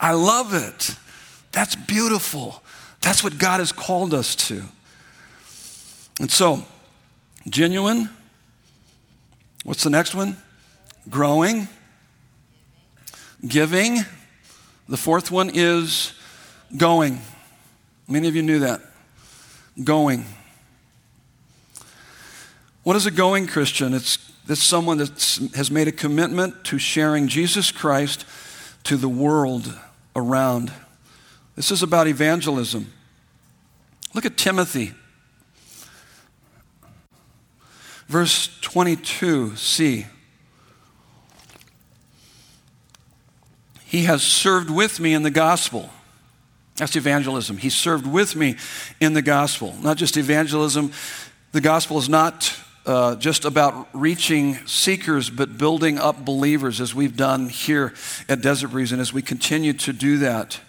[0.00, 0.96] I love it.
[1.52, 2.62] That's beautiful.
[3.00, 4.62] That's what God has called us to.
[6.18, 6.64] And so,
[7.48, 8.08] genuine.
[9.64, 10.36] What's the next one?
[11.10, 11.68] Growing.
[13.46, 13.98] Giving.
[14.88, 16.12] The fourth one is
[16.76, 17.20] going.
[18.08, 18.80] Many of you knew that.
[19.82, 20.24] Going.
[22.82, 23.94] What is a going Christian?
[23.94, 25.10] It's, it's someone that
[25.54, 28.24] has made a commitment to sharing Jesus Christ
[28.84, 29.76] to the world
[30.14, 30.72] around.
[31.56, 32.92] This is about evangelism.
[34.14, 34.94] Look at Timothy.
[38.06, 40.06] Verse 22c.
[43.84, 45.90] He has served with me in the gospel.
[46.76, 47.56] That's evangelism.
[47.56, 48.56] He served with me
[49.00, 49.74] in the gospel.
[49.80, 50.92] Not just evangelism.
[51.52, 52.54] The gospel is not
[52.84, 57.94] uh, just about reaching seekers, but building up believers as we've done here
[58.28, 60.60] at Desert Breeze and as we continue to do that.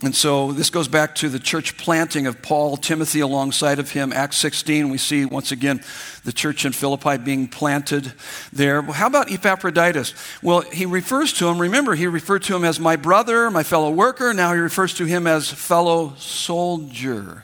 [0.00, 4.12] And so this goes back to the church planting of Paul, Timothy alongside of him.
[4.12, 5.82] Acts 16, we see once again
[6.24, 8.12] the church in Philippi being planted
[8.52, 8.80] there.
[8.80, 10.14] Well, how about Epaphroditus?
[10.40, 13.90] Well, he refers to him, remember, he referred to him as my brother, my fellow
[13.90, 14.32] worker.
[14.32, 17.42] Now he refers to him as fellow soldier.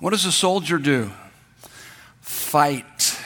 [0.00, 1.12] What does a soldier do?
[2.20, 3.16] Fight.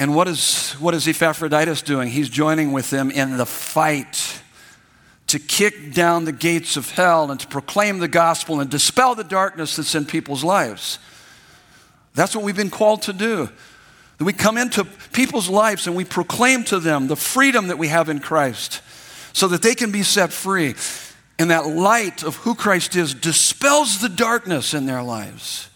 [0.00, 2.08] And what is, what is Epaphroditus doing?
[2.08, 4.42] He's joining with them in the fight
[5.28, 9.24] to kick down the gates of hell and to proclaim the gospel and dispel the
[9.24, 10.98] darkness that's in people's lives.
[12.14, 13.50] That's what we've been called to do.
[14.18, 18.08] We come into people's lives and we proclaim to them the freedom that we have
[18.08, 18.80] in Christ
[19.34, 20.74] so that they can be set free.
[21.38, 25.68] And that light of who Christ is dispels the darkness in their lives.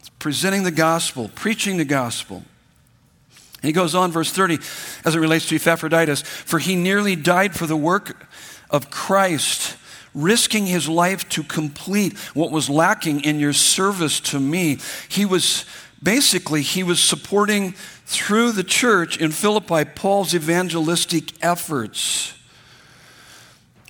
[0.00, 2.36] It's presenting the gospel, preaching the gospel.
[2.36, 4.58] And he goes on, verse 30,
[5.04, 8.26] as it relates to Epaphroditus, for he nearly died for the work
[8.70, 9.76] of Christ,
[10.14, 14.78] risking his life to complete what was lacking in your service to me.
[15.08, 15.64] He was
[16.02, 17.72] basically, he was supporting
[18.06, 22.34] through the church in Philippi Paul's evangelistic efforts.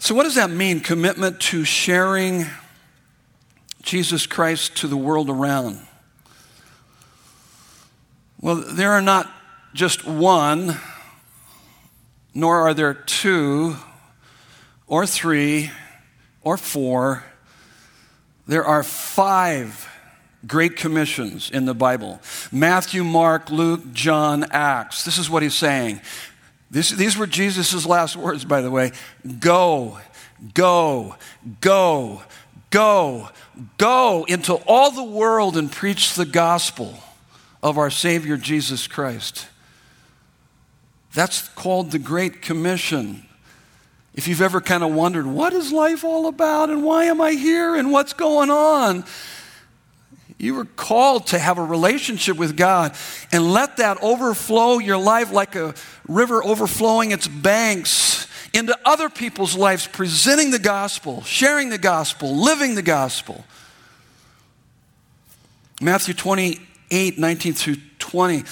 [0.00, 0.80] So, what does that mean?
[0.80, 2.46] Commitment to sharing
[3.82, 5.80] Jesus Christ to the world around.
[8.40, 9.30] Well, there are not
[9.72, 10.78] just one,
[12.34, 13.76] nor are there two
[14.94, 15.72] or three
[16.42, 17.24] or four.
[18.46, 19.88] There are five
[20.46, 22.20] great commissions in the Bible
[22.52, 25.04] Matthew, Mark, Luke, John, Acts.
[25.04, 26.00] This is what he's saying.
[26.70, 28.92] This, these were Jesus' last words, by the way.
[29.40, 29.98] Go,
[30.54, 31.16] go,
[31.60, 32.22] go,
[32.70, 33.30] go,
[33.76, 36.94] go into all the world and preach the gospel
[37.64, 39.48] of our Savior Jesus Christ.
[41.14, 43.26] That's called the Great Commission.
[44.14, 47.32] If you've ever kind of wondered, what is life all about and why am I
[47.32, 49.04] here and what's going on?
[50.38, 52.94] You were called to have a relationship with God
[53.32, 55.74] and let that overflow your life like a
[56.06, 62.76] river overflowing its banks into other people's lives, presenting the gospel, sharing the gospel, living
[62.76, 63.44] the gospel.
[65.80, 68.44] Matthew 28 19 through 20.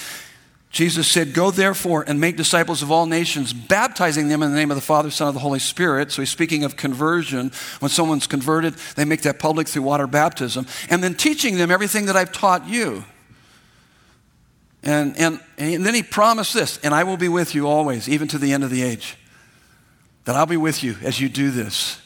[0.73, 4.71] Jesus said, Go therefore and make disciples of all nations, baptizing them in the name
[4.71, 6.11] of the Father, Son, and the Holy Spirit.
[6.11, 7.51] So he's speaking of conversion.
[7.79, 10.65] When someone's converted, they make that public through water baptism.
[10.89, 13.05] And then teaching them everything that I've taught you.
[14.81, 18.27] And, and, and then he promised this, and I will be with you always, even
[18.29, 19.15] to the end of the age.
[20.25, 22.01] That I'll be with you as you do this.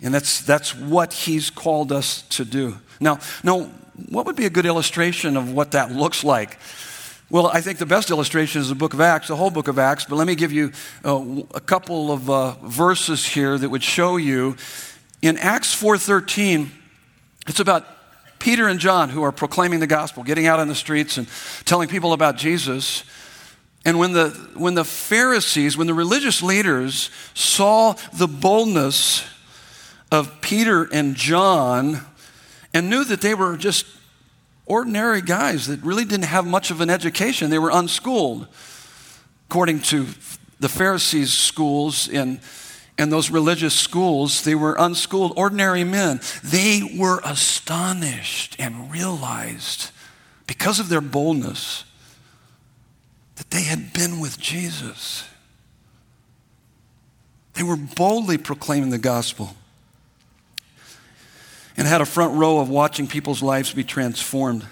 [0.00, 2.78] And that's, that's what he's called us to do.
[3.00, 3.64] Now, now,
[4.08, 6.58] what would be a good illustration of what that looks like?
[7.28, 9.80] Well, I think the best illustration is the book of Acts, the whole book of
[9.80, 10.70] Acts, but let me give you
[11.04, 14.56] uh, a couple of uh, verses here that would show you.
[15.22, 16.70] In Acts 4:13,
[17.48, 17.84] it's about
[18.38, 21.26] Peter and John who are proclaiming the gospel, getting out on the streets and
[21.64, 23.02] telling people about Jesus.
[23.84, 29.24] And when the, when the Pharisees, when the religious leaders saw the boldness
[30.12, 32.02] of Peter and John
[32.72, 33.84] and knew that they were just
[34.66, 37.50] ordinary guys that really didn't have much of an education.
[37.50, 38.48] They were unschooled,
[39.48, 40.06] according to
[40.60, 42.40] the Pharisees' schools and,
[42.98, 44.42] and those religious schools.
[44.42, 46.20] They were unschooled, ordinary men.
[46.42, 49.90] They were astonished and realized,
[50.46, 51.84] because of their boldness,
[53.36, 55.24] that they had been with Jesus.
[57.54, 59.56] They were boldly proclaiming the gospel
[61.76, 64.66] and had a front row of watching people's lives be transformed.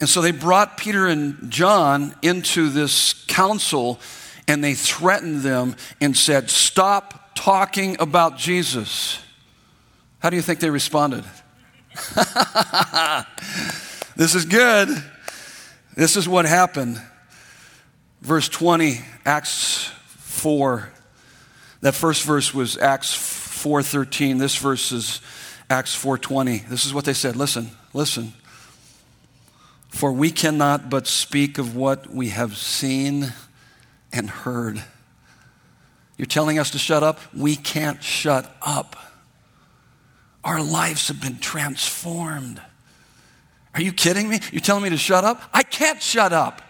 [0.00, 3.98] And so they brought Peter and John into this council
[4.46, 9.18] and they threatened them and said, Stop talking about Jesus.
[10.18, 11.24] How do you think they responded?
[14.16, 14.88] this is good.
[15.96, 17.00] This is what happened.
[18.20, 20.90] Verse 20, Acts 4.
[21.82, 24.38] That first verse was Acts 4:13.
[24.38, 25.20] This verse is
[25.70, 26.68] Acts 4:20.
[26.68, 27.36] This is what they said.
[27.36, 28.34] Listen, listen.
[29.88, 33.32] For we cannot but speak of what we have seen
[34.12, 34.82] and heard.
[36.16, 37.20] You're telling us to shut up?
[37.32, 38.96] We can't shut up.
[40.44, 42.60] Our lives have been transformed.
[43.74, 44.40] Are you kidding me?
[44.52, 45.42] You're telling me to shut up?
[45.52, 46.62] I can't shut up.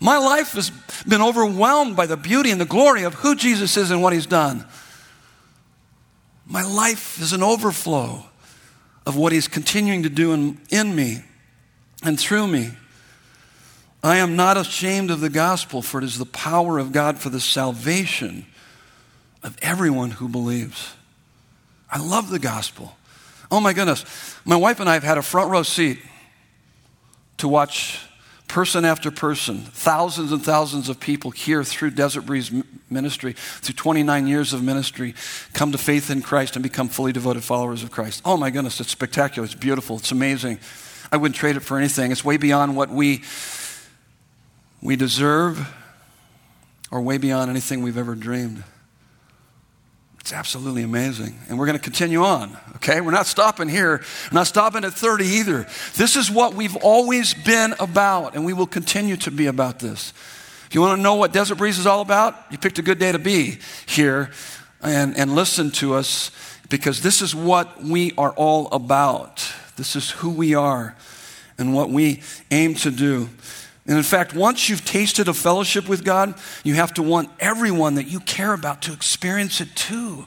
[0.00, 0.70] My life has
[1.06, 4.26] been overwhelmed by the beauty and the glory of who Jesus is and what he's
[4.26, 4.64] done.
[6.48, 8.24] My life is an overflow
[9.06, 11.22] of what He's continuing to do in, in me
[12.02, 12.70] and through me.
[14.02, 17.28] I am not ashamed of the gospel, for it is the power of God for
[17.28, 18.46] the salvation
[19.42, 20.94] of everyone who believes.
[21.90, 22.96] I love the gospel.
[23.50, 24.04] Oh my goodness.
[24.44, 25.98] My wife and I have had a front row seat
[27.38, 28.00] to watch
[28.46, 32.50] person after person, thousands and thousands of people here through Desert Breeze
[32.90, 35.14] ministry, through 29 years of ministry,
[35.52, 38.22] come to faith in Christ and become fully devoted followers of Christ.
[38.24, 39.44] Oh my goodness, it's spectacular.
[39.44, 39.96] It's beautiful.
[39.96, 40.58] It's amazing.
[41.10, 42.12] I wouldn't trade it for anything.
[42.12, 43.22] It's way beyond what we,
[44.82, 45.74] we deserve
[46.90, 48.64] or way beyond anything we've ever dreamed.
[50.20, 51.38] It's absolutely amazing.
[51.48, 53.00] And we're going to continue on, okay?
[53.00, 54.02] We're not stopping here.
[54.30, 55.66] We're not stopping at 30 either.
[55.94, 60.12] This is what we've always been about, and we will continue to be about this.
[60.68, 62.98] If you want to know what Desert Breeze is all about, you picked a good
[62.98, 64.30] day to be here
[64.82, 66.30] and, and listen to us
[66.68, 69.50] because this is what we are all about.
[69.76, 70.94] This is who we are
[71.56, 73.30] and what we aim to do.
[73.86, 77.94] And in fact, once you've tasted a fellowship with God, you have to want everyone
[77.94, 80.26] that you care about to experience it too.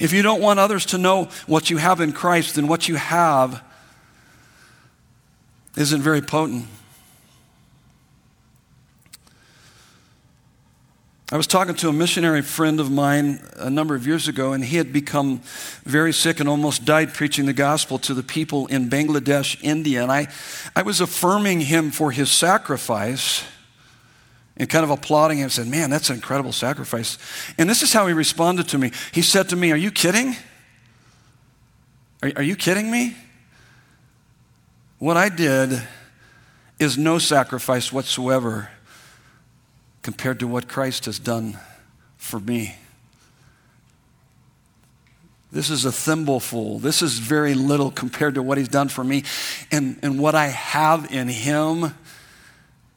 [0.00, 2.96] If you don't want others to know what you have in Christ, then what you
[2.96, 3.62] have
[5.76, 6.66] isn't very potent.
[11.32, 14.62] I was talking to a missionary friend of mine a number of years ago, and
[14.62, 15.40] he had become
[15.82, 20.02] very sick and almost died preaching the gospel to the people in Bangladesh, India.
[20.02, 20.28] And I,
[20.76, 23.44] I was affirming him for his sacrifice
[24.58, 27.16] and kind of applauding him and said, Man, that's an incredible sacrifice.
[27.56, 28.92] And this is how he responded to me.
[29.12, 30.36] He said to me, Are you kidding?
[32.22, 33.16] Are, are you kidding me?
[34.98, 35.82] What I did
[36.78, 38.68] is no sacrifice whatsoever
[40.02, 41.58] compared to what Christ has done
[42.16, 42.76] for me.
[45.50, 46.78] This is a thimbleful.
[46.78, 49.24] This is very little compared to what he's done for me
[49.70, 51.94] and, and what I have in him.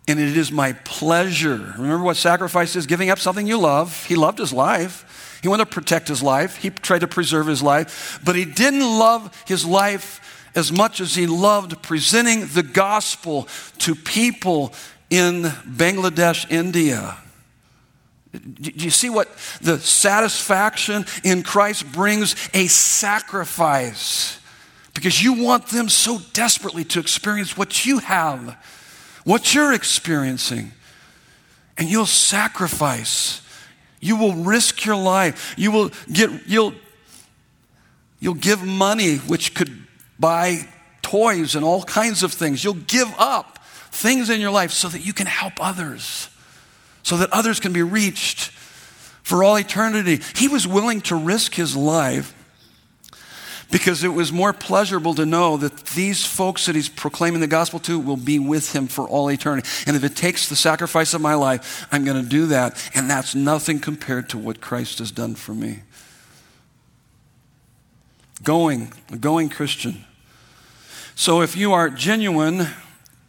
[0.07, 1.73] And it is my pleasure.
[1.77, 2.85] Remember what sacrifice is?
[2.85, 4.05] Giving up something you love.
[4.05, 5.39] He loved his life.
[5.45, 8.81] He wanted to protect his life, he tried to preserve his life, but he didn't
[8.81, 13.47] love his life as much as he loved presenting the gospel
[13.77, 14.73] to people
[15.09, 17.17] in Bangladesh, India.
[18.33, 19.29] Do you see what
[19.61, 22.35] the satisfaction in Christ brings?
[22.53, 24.39] A sacrifice.
[24.93, 28.57] Because you want them so desperately to experience what you have,
[29.23, 30.71] what you're experiencing.
[31.77, 33.41] And you'll sacrifice.
[33.99, 35.53] You will risk your life.
[35.57, 36.73] You will get, you'll,
[38.19, 39.85] you'll give money, which could
[40.19, 40.67] buy
[41.01, 42.63] toys and all kinds of things.
[42.63, 43.54] You'll give up
[43.95, 46.29] things in your life so that you can help others,
[47.03, 48.49] so that others can be reached
[49.23, 50.19] for all eternity.
[50.35, 52.33] He was willing to risk his life
[53.71, 57.79] because it was more pleasurable to know that these folks that he's proclaiming the gospel
[57.79, 59.67] to will be with him for all eternity.
[59.87, 62.91] And if it takes the sacrifice of my life, I'm going to do that.
[62.93, 65.79] And that's nothing compared to what Christ has done for me.
[68.43, 70.05] Going, a going Christian.
[71.15, 72.67] So if you are genuine,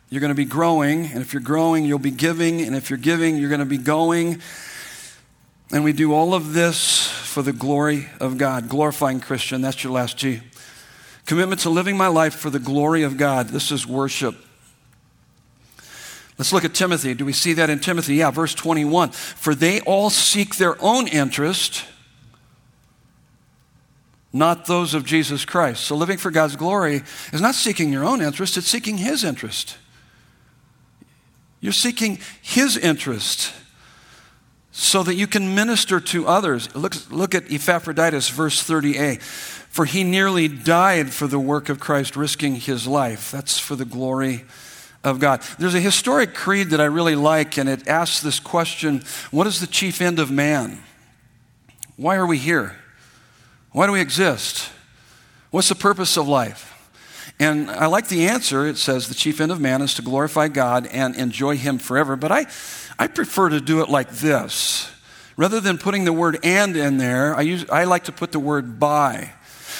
[0.08, 1.06] you're going to be growing.
[1.06, 2.60] And if you're growing, you'll be giving.
[2.60, 4.40] And if you're giving, you're going to be going.
[5.72, 8.68] And we do all of this for the glory of God.
[8.68, 10.40] Glorifying Christian, that's your last G.
[11.26, 13.48] Commitment to living my life for the glory of God.
[13.48, 14.36] This is worship.
[16.38, 17.14] Let's look at Timothy.
[17.14, 18.16] Do we see that in Timothy?
[18.16, 19.10] Yeah, verse 21.
[19.10, 21.84] For they all seek their own interest
[24.36, 25.84] not those of Jesus Christ.
[25.84, 27.02] So living for God's glory
[27.32, 29.78] is not seeking your own interest, it's seeking His interest.
[31.66, 33.52] You're seeking His interest
[34.70, 36.72] so that you can minister to others.
[36.76, 39.20] Look, look at Epaphroditus, verse 30a.
[39.20, 43.32] For he nearly died for the work of Christ, risking his life.
[43.32, 44.44] That's for the glory
[45.02, 45.42] of God.
[45.58, 49.02] There's a historic creed that I really like, and it asks this question
[49.32, 50.84] What is the chief end of man?
[51.96, 52.76] Why are we here?
[53.72, 54.70] Why do we exist?
[55.50, 56.75] What's the purpose of life?
[57.38, 58.66] And I like the answer.
[58.66, 62.16] It says the chief end of man is to glorify God and enjoy Him forever.
[62.16, 62.46] But I,
[62.98, 64.90] I prefer to do it like this.
[65.36, 68.38] Rather than putting the word and in there, I, use, I like to put the
[68.38, 69.32] word by.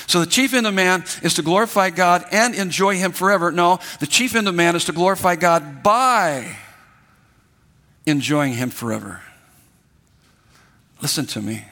[0.06, 3.50] So the chief end of man is to glorify God and enjoy Him forever.
[3.50, 6.56] No, the chief end of man is to glorify God by
[8.04, 9.22] enjoying Him forever.
[11.00, 11.64] Listen to me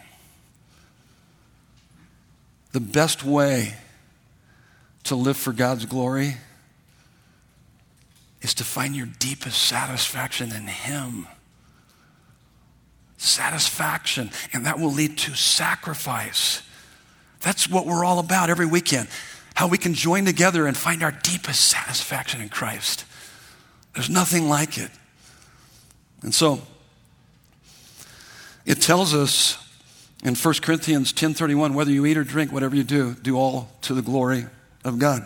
[2.73, 3.75] the best way
[5.05, 6.37] to live for God's glory
[8.41, 11.27] is to find your deepest satisfaction in Him.
[13.17, 16.63] Satisfaction, and that will lead to sacrifice.
[17.41, 19.09] That's what we're all about every weekend.
[19.55, 23.05] How we can join together and find our deepest satisfaction in Christ.
[23.95, 24.91] There's nothing like it.
[26.23, 26.61] And so,
[28.67, 29.59] it tells us
[30.25, 33.95] in 1 Corinthians 10:31, whether you eat or drink, whatever you do, do all to
[33.95, 34.47] the glory
[34.85, 35.25] of God.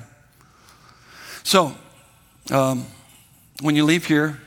[1.43, 1.75] So,
[2.51, 2.87] um,
[3.61, 4.39] when you leave here,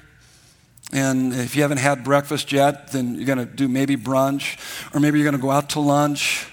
[0.93, 4.57] and if you haven't had breakfast yet, then you're going to do maybe brunch,
[4.93, 6.47] or maybe you're going to go out to lunch.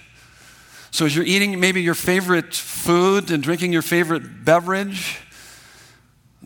[0.90, 5.20] So, as you're eating maybe your favorite food and drinking your favorite beverage,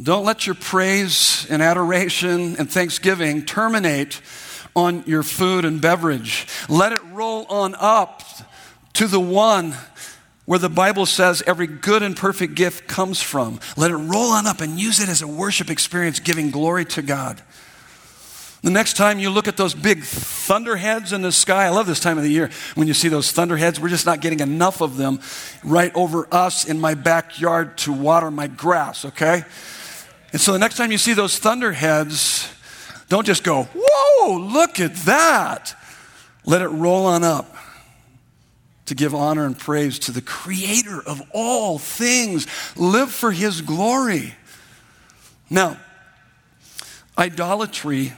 [0.00, 4.20] don't let your praise and adoration and thanksgiving terminate
[4.74, 6.46] on your food and beverage.
[6.68, 8.22] Let it roll on up
[8.94, 9.74] to the one
[10.45, 13.61] where the Bible says every good and perfect gift comes from.
[13.76, 17.03] Let it roll on up and use it as a worship experience, giving glory to
[17.03, 17.40] God.
[18.62, 21.99] The next time you look at those big thunderheads in the sky, I love this
[21.99, 23.80] time of the year when you see those thunderheads.
[23.80, 25.20] We're just not getting enough of them
[25.64, 29.45] right over us in my backyard to water my grass, okay?
[30.32, 32.49] And so the next time you see those thunderheads,
[33.09, 35.76] don't just go, whoa, look at that.
[36.45, 37.53] Let it roll on up
[38.93, 42.47] to give honor and praise to the creator of all things.
[42.76, 44.34] Live for his glory.
[45.49, 45.78] Now,
[47.16, 48.12] idolatry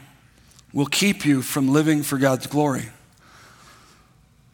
[0.72, 2.88] will keep you from living for God's glory.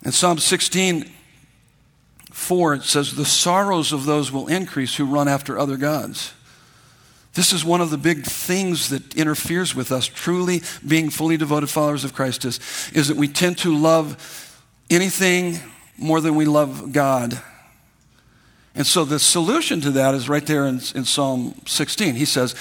[0.04, 1.10] In Psalm 16,
[2.32, 6.34] 4, it says, The sorrows of those will increase who run after other gods.
[7.32, 11.70] This is one of the big things that interferes with us truly being fully devoted
[11.70, 12.60] followers of Christ is,
[12.92, 15.60] is that we tend to love anything
[16.00, 17.40] more than we love God.
[18.74, 22.14] And so the solution to that is right there in, in Psalm 16.
[22.14, 22.54] He says,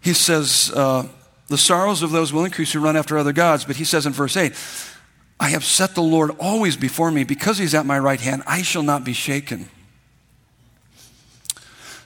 [0.00, 1.08] he says, uh,
[1.48, 3.64] the sorrows of those will increase who run after other gods.
[3.64, 4.54] But he says in verse 8,
[5.40, 7.24] I have set the Lord always before me.
[7.24, 9.68] Because he's at my right hand, I shall not be shaken.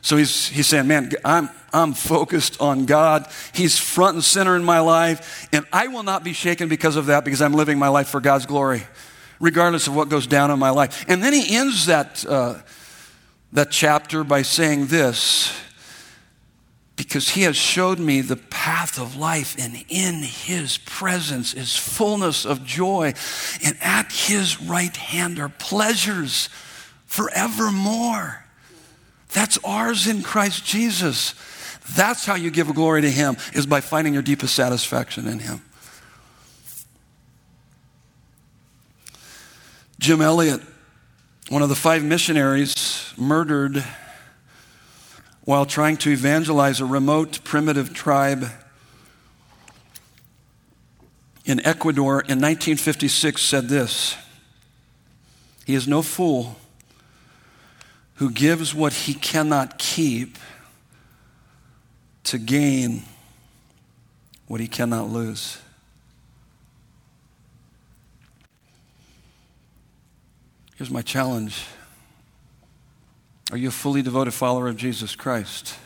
[0.01, 3.27] So he's, he's saying, man, I'm, I'm focused on God.
[3.55, 7.07] He's front and center in my life, and I will not be shaken because of
[7.07, 8.83] that because I'm living my life for God's glory.
[9.41, 11.05] Regardless of what goes down in my life.
[11.09, 12.61] And then he ends that, uh,
[13.53, 15.53] that chapter by saying this
[16.97, 22.45] because he has showed me the path of life, and in his presence is fullness
[22.47, 23.13] of joy,
[23.65, 26.49] and at his right hand are pleasures
[27.07, 28.45] forevermore.
[29.33, 31.35] That's ours in Christ Jesus.
[31.97, 35.63] That's how you give glory to him, is by finding your deepest satisfaction in him.
[39.99, 40.61] Jim Elliot,
[41.49, 43.85] one of the five missionaries murdered
[45.45, 48.47] while trying to evangelize a remote primitive tribe
[51.45, 54.17] in Ecuador in 1956 said this
[55.65, 56.57] He is no fool
[58.15, 60.39] who gives what he cannot keep
[62.25, 63.03] to gain
[64.47, 65.59] what he cannot lose.
[70.85, 71.65] Here's my challenge
[73.51, 75.77] Are you a fully devoted follower of Jesus Christ?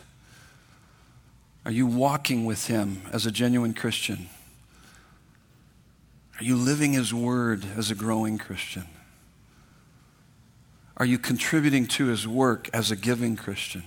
[1.64, 4.28] Are you walking with him as a genuine Christian?
[6.40, 8.86] Are you living his word as a growing Christian?
[10.96, 13.84] Are you contributing to his work as a giving Christian?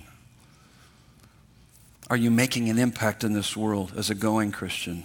[2.08, 5.04] Are you making an impact in this world as a going Christian?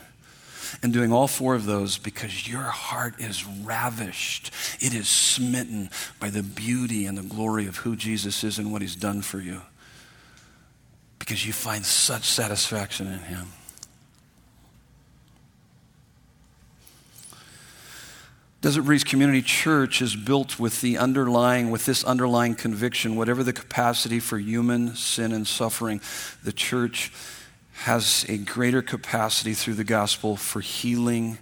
[0.84, 4.52] And doing all four of those because your heart is ravished.
[4.80, 5.90] It is smitten
[6.20, 9.40] by the beauty and the glory of who Jesus is and what he's done for
[9.40, 9.62] you.
[11.20, 13.48] Because you find such satisfaction in him.
[18.62, 23.54] Desert Breeze Community Church is built with the underlying, with this underlying conviction, whatever the
[23.54, 26.02] capacity for human sin and suffering,
[26.44, 27.12] the church
[27.78, 31.38] has a greater capacity through the gospel for healing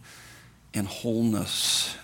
[0.74, 1.96] and wholeness.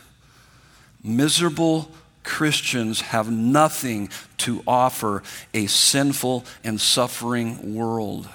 [1.04, 1.92] Miserable
[2.24, 5.24] Christians have nothing to offer
[5.54, 8.30] a sinful and suffering world.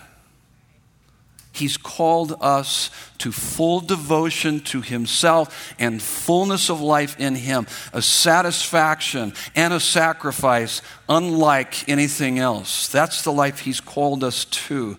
[1.52, 8.02] He's called us to full devotion to Himself and fullness of life in Him, a
[8.02, 12.88] satisfaction and a sacrifice unlike anything else.
[12.88, 14.98] That's the life He's called us to,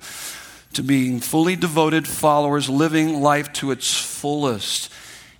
[0.77, 4.91] to being fully devoted followers, living life to its fullest.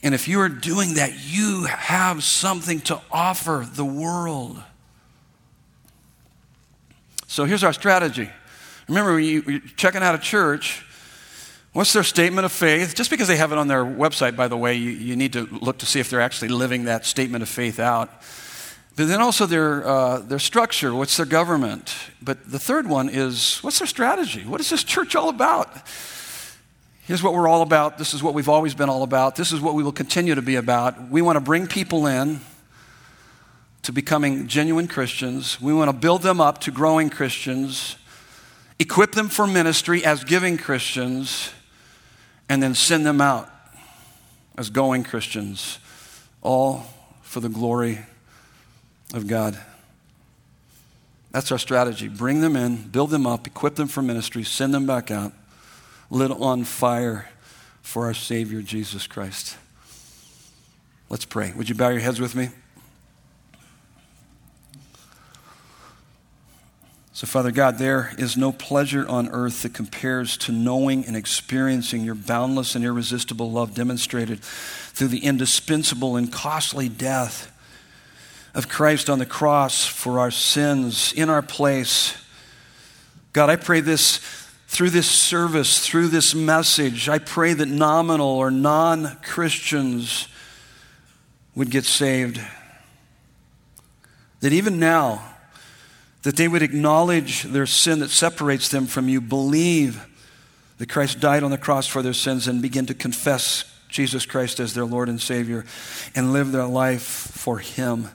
[0.01, 4.61] And if you are doing that, you have something to offer the world.
[7.27, 8.29] So here's our strategy.
[8.87, 10.83] Remember, when you're checking out a church,
[11.73, 12.95] What's their statement of faith?
[12.95, 15.45] Just because they have it on their website, by the way, you, you need to
[15.61, 18.09] look to see if they're actually living that statement of faith out.
[18.97, 21.95] But then also their, uh, their structure, what's their government?
[22.19, 24.43] But the third one is what's their strategy?
[24.43, 25.69] What is this church all about?
[27.03, 27.99] Here's what we're all about.
[27.99, 29.35] This is what we've always been all about.
[29.35, 31.11] This is what we will continue to be about.
[31.11, 32.41] We want to bring people in
[33.83, 35.61] to becoming genuine Christians.
[35.61, 37.97] We want to build them up to growing Christians,
[38.79, 41.51] equip them for ministry as giving Christians
[42.49, 43.47] and then send them out
[44.57, 45.77] as going Christians,
[46.41, 46.87] all
[47.21, 47.99] for the glory
[49.13, 49.57] of God.
[51.31, 52.07] That's our strategy.
[52.07, 55.33] Bring them in, build them up, equip them for ministry, send them back out,
[56.09, 57.29] lit on fire
[57.81, 59.57] for our Savior, Jesus Christ.
[61.09, 61.53] Let's pray.
[61.55, 62.49] Would you bow your heads with me?
[67.13, 72.03] So, Father God, there is no pleasure on earth that compares to knowing and experiencing
[72.03, 77.51] your boundless and irresistible love demonstrated through the indispensable and costly death
[78.57, 82.17] of Christ on the cross for our sins in our place.
[83.31, 84.17] God, I pray this
[84.67, 87.07] through this service, through this message.
[87.07, 90.27] I pray that nominal or non Christians
[91.53, 92.41] would get saved.
[94.39, 95.35] That even now,
[96.23, 100.03] that they would acknowledge their sin that separates them from you, believe
[100.79, 104.59] that Christ died on the cross for their sins, and begin to confess Jesus Christ
[104.59, 105.63] as their Lord and Savior
[106.15, 108.09] and live their life for Him.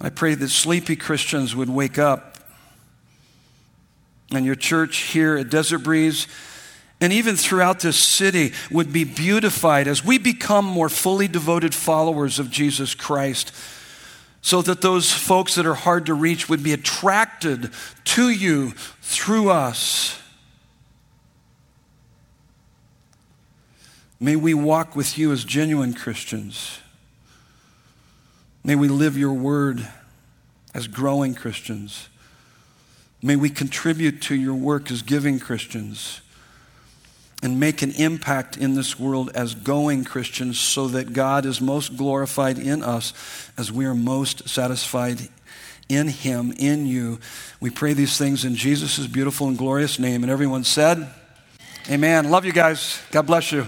[0.00, 2.38] I pray that sleepy Christians would wake up
[4.32, 6.26] and your church here at Desert Breeze
[7.00, 12.38] and even throughout this city would be beautified as we become more fully devoted followers
[12.38, 13.52] of Jesus Christ
[14.42, 17.70] so that those folks that are hard to reach would be attracted
[18.04, 18.70] to you
[19.02, 20.20] through us.
[24.18, 26.80] May we walk with you as genuine Christians.
[28.62, 29.88] May we live your word
[30.74, 32.08] as growing Christians.
[33.22, 36.20] May we contribute to your work as giving Christians.
[37.42, 41.96] and make an impact in this world as going Christians so that God is most
[41.96, 43.14] glorified in us
[43.56, 45.28] as we are most satisfied
[45.88, 47.18] in Him, in you.
[47.58, 50.22] We pray these things in Jesus' beautiful and glorious name.
[50.22, 51.08] And everyone said,
[51.88, 52.30] Amen.
[52.30, 53.00] Love you guys.
[53.10, 53.66] God bless you.